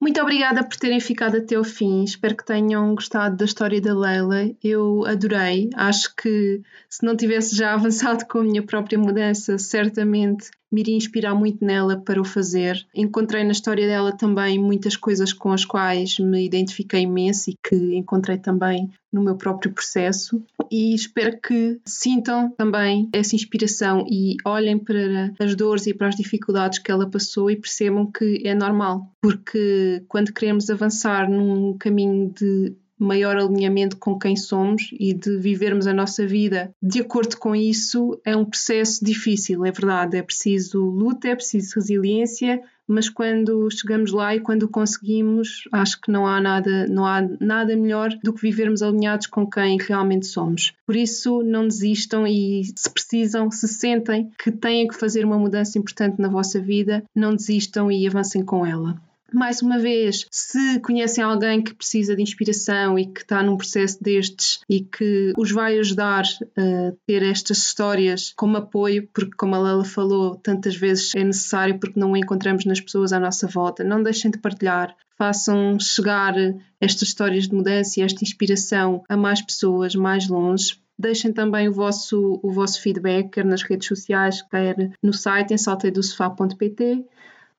Muito 0.00 0.20
obrigada 0.20 0.64
por 0.64 0.76
terem 0.76 0.98
ficado 0.98 1.36
até 1.36 1.56
o 1.56 1.62
fim. 1.62 2.02
Espero 2.02 2.36
que 2.36 2.44
tenham 2.44 2.92
gostado 2.92 3.36
da 3.36 3.44
história 3.44 3.80
da 3.80 3.96
Leila. 3.96 4.50
Eu 4.64 5.06
adorei. 5.06 5.70
Acho 5.76 6.12
que 6.16 6.60
se 6.90 7.06
não 7.06 7.16
tivesse 7.16 7.54
já 7.54 7.70
avançado 7.74 8.26
com 8.26 8.38
a 8.38 8.42
minha 8.42 8.64
própria 8.64 8.98
mudança, 8.98 9.56
certamente 9.58 10.50
me 10.72 10.80
iria 10.80 10.96
inspirar 10.96 11.34
muito 11.34 11.64
nela 11.64 11.96
para 11.96 12.20
o 12.20 12.24
fazer. 12.24 12.84
Encontrei 12.94 13.44
na 13.44 13.52
história 13.52 13.86
dela 13.86 14.16
também 14.16 14.58
muitas 14.58 14.96
coisas 14.96 15.32
com 15.32 15.52
as 15.52 15.64
quais 15.64 16.18
me 16.18 16.44
identifiquei 16.44 17.02
imenso 17.02 17.50
e 17.50 17.58
que 17.62 17.76
encontrei 17.94 18.38
também 18.38 18.90
no 19.12 19.22
meu 19.22 19.36
próprio 19.36 19.70
processo 19.72 20.42
e 20.70 20.94
espero 20.94 21.38
que 21.38 21.78
sintam 21.84 22.50
também 22.56 23.10
essa 23.12 23.36
inspiração 23.36 24.06
e 24.08 24.36
olhem 24.42 24.78
para 24.78 25.34
as 25.38 25.54
dores 25.54 25.86
e 25.86 25.92
para 25.92 26.08
as 26.08 26.16
dificuldades 26.16 26.78
que 26.78 26.90
ela 26.90 27.10
passou 27.10 27.50
e 27.50 27.56
percebam 27.56 28.10
que 28.10 28.40
é 28.42 28.54
normal, 28.54 29.12
porque 29.20 30.02
quando 30.08 30.32
queremos 30.32 30.70
avançar 30.70 31.28
num 31.30 31.76
caminho 31.76 32.32
de 32.34 32.74
maior 32.98 33.36
alinhamento 33.36 33.96
com 33.96 34.18
quem 34.18 34.36
somos 34.36 34.90
e 34.98 35.12
de 35.12 35.36
vivermos 35.38 35.86
a 35.86 35.92
nossa 35.92 36.26
vida 36.26 36.72
de 36.82 37.00
acordo 37.00 37.36
com 37.36 37.54
isso 37.54 38.20
é 38.24 38.36
um 38.36 38.44
processo 38.44 39.04
difícil, 39.04 39.64
é 39.64 39.70
verdade. 39.70 40.16
É 40.16 40.22
preciso 40.22 40.80
luta, 40.80 41.28
é 41.28 41.34
preciso 41.34 41.74
resiliência, 41.76 42.62
mas 42.86 43.08
quando 43.08 43.68
chegamos 43.70 44.12
lá 44.12 44.34
e 44.34 44.40
quando 44.40 44.68
conseguimos, 44.68 45.68
acho 45.72 46.00
que 46.00 46.10
não 46.10 46.26
há 46.26 46.40
nada, 46.40 46.86
não 46.88 47.06
há 47.06 47.20
nada 47.40 47.76
melhor 47.76 48.10
do 48.22 48.32
que 48.32 48.42
vivermos 48.42 48.82
alinhados 48.82 49.26
com 49.26 49.48
quem 49.48 49.78
realmente 49.78 50.26
somos. 50.26 50.72
Por 50.86 50.96
isso, 50.96 51.42
não 51.42 51.66
desistam 51.66 52.26
e 52.26 52.64
se 52.76 52.90
precisam, 52.90 53.50
se 53.50 53.68
sentem 53.68 54.30
que 54.42 54.50
têm 54.50 54.88
que 54.88 54.96
fazer 54.96 55.24
uma 55.24 55.38
mudança 55.38 55.78
importante 55.78 56.20
na 56.20 56.28
vossa 56.28 56.60
vida, 56.60 57.04
não 57.14 57.34
desistam 57.34 57.90
e 57.90 58.06
avancem 58.06 58.44
com 58.44 58.66
ela 58.66 59.00
mais 59.36 59.62
uma 59.62 59.78
vez, 59.78 60.26
se 60.30 60.80
conhecem 60.80 61.22
alguém 61.22 61.62
que 61.62 61.74
precisa 61.74 62.14
de 62.16 62.22
inspiração 62.22 62.98
e 62.98 63.06
que 63.06 63.20
está 63.20 63.42
num 63.42 63.56
processo 63.56 64.02
destes 64.02 64.60
e 64.68 64.80
que 64.80 65.32
os 65.36 65.50
vai 65.50 65.78
ajudar 65.78 66.24
a 66.56 66.92
ter 67.06 67.22
estas 67.22 67.58
histórias 67.58 68.32
como 68.36 68.56
apoio, 68.56 69.08
porque, 69.12 69.36
como 69.36 69.54
a 69.54 69.58
Lala 69.58 69.84
falou, 69.84 70.36
tantas 70.36 70.76
vezes 70.76 71.14
é 71.14 71.24
necessário 71.24 71.78
porque 71.78 71.98
não 71.98 72.12
o 72.12 72.16
encontramos 72.16 72.64
nas 72.64 72.80
pessoas 72.80 73.12
à 73.12 73.20
nossa 73.20 73.46
volta, 73.46 73.84
não 73.84 74.02
deixem 74.02 74.30
de 74.30 74.38
partilhar. 74.38 74.94
Façam 75.16 75.78
chegar 75.78 76.34
estas 76.80 77.08
histórias 77.08 77.46
de 77.46 77.54
mudança 77.54 78.00
e 78.00 78.02
esta 78.02 78.24
inspiração 78.24 79.04
a 79.08 79.16
mais 79.16 79.40
pessoas, 79.40 79.94
mais 79.94 80.28
longe, 80.28 80.82
Deixem 80.98 81.32
também 81.32 81.68
o 81.68 81.72
vosso, 81.72 82.38
o 82.42 82.52
vosso 82.52 82.80
feedback, 82.80 83.30
quer 83.30 83.44
nas 83.44 83.62
redes 83.62 83.88
sociais, 83.88 84.42
quer 84.42 84.92
no 85.02 85.12
site 85.12 85.52
em 85.52 85.58
salteidosofá.pt 85.58 87.04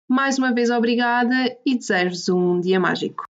mais 0.08 0.38
uma 0.38 0.54
vez, 0.54 0.70
obrigada 0.70 1.34
e 1.66 1.78
desejo-vos 1.78 2.30
um 2.30 2.60
dia 2.60 2.80
mágico. 2.80 3.24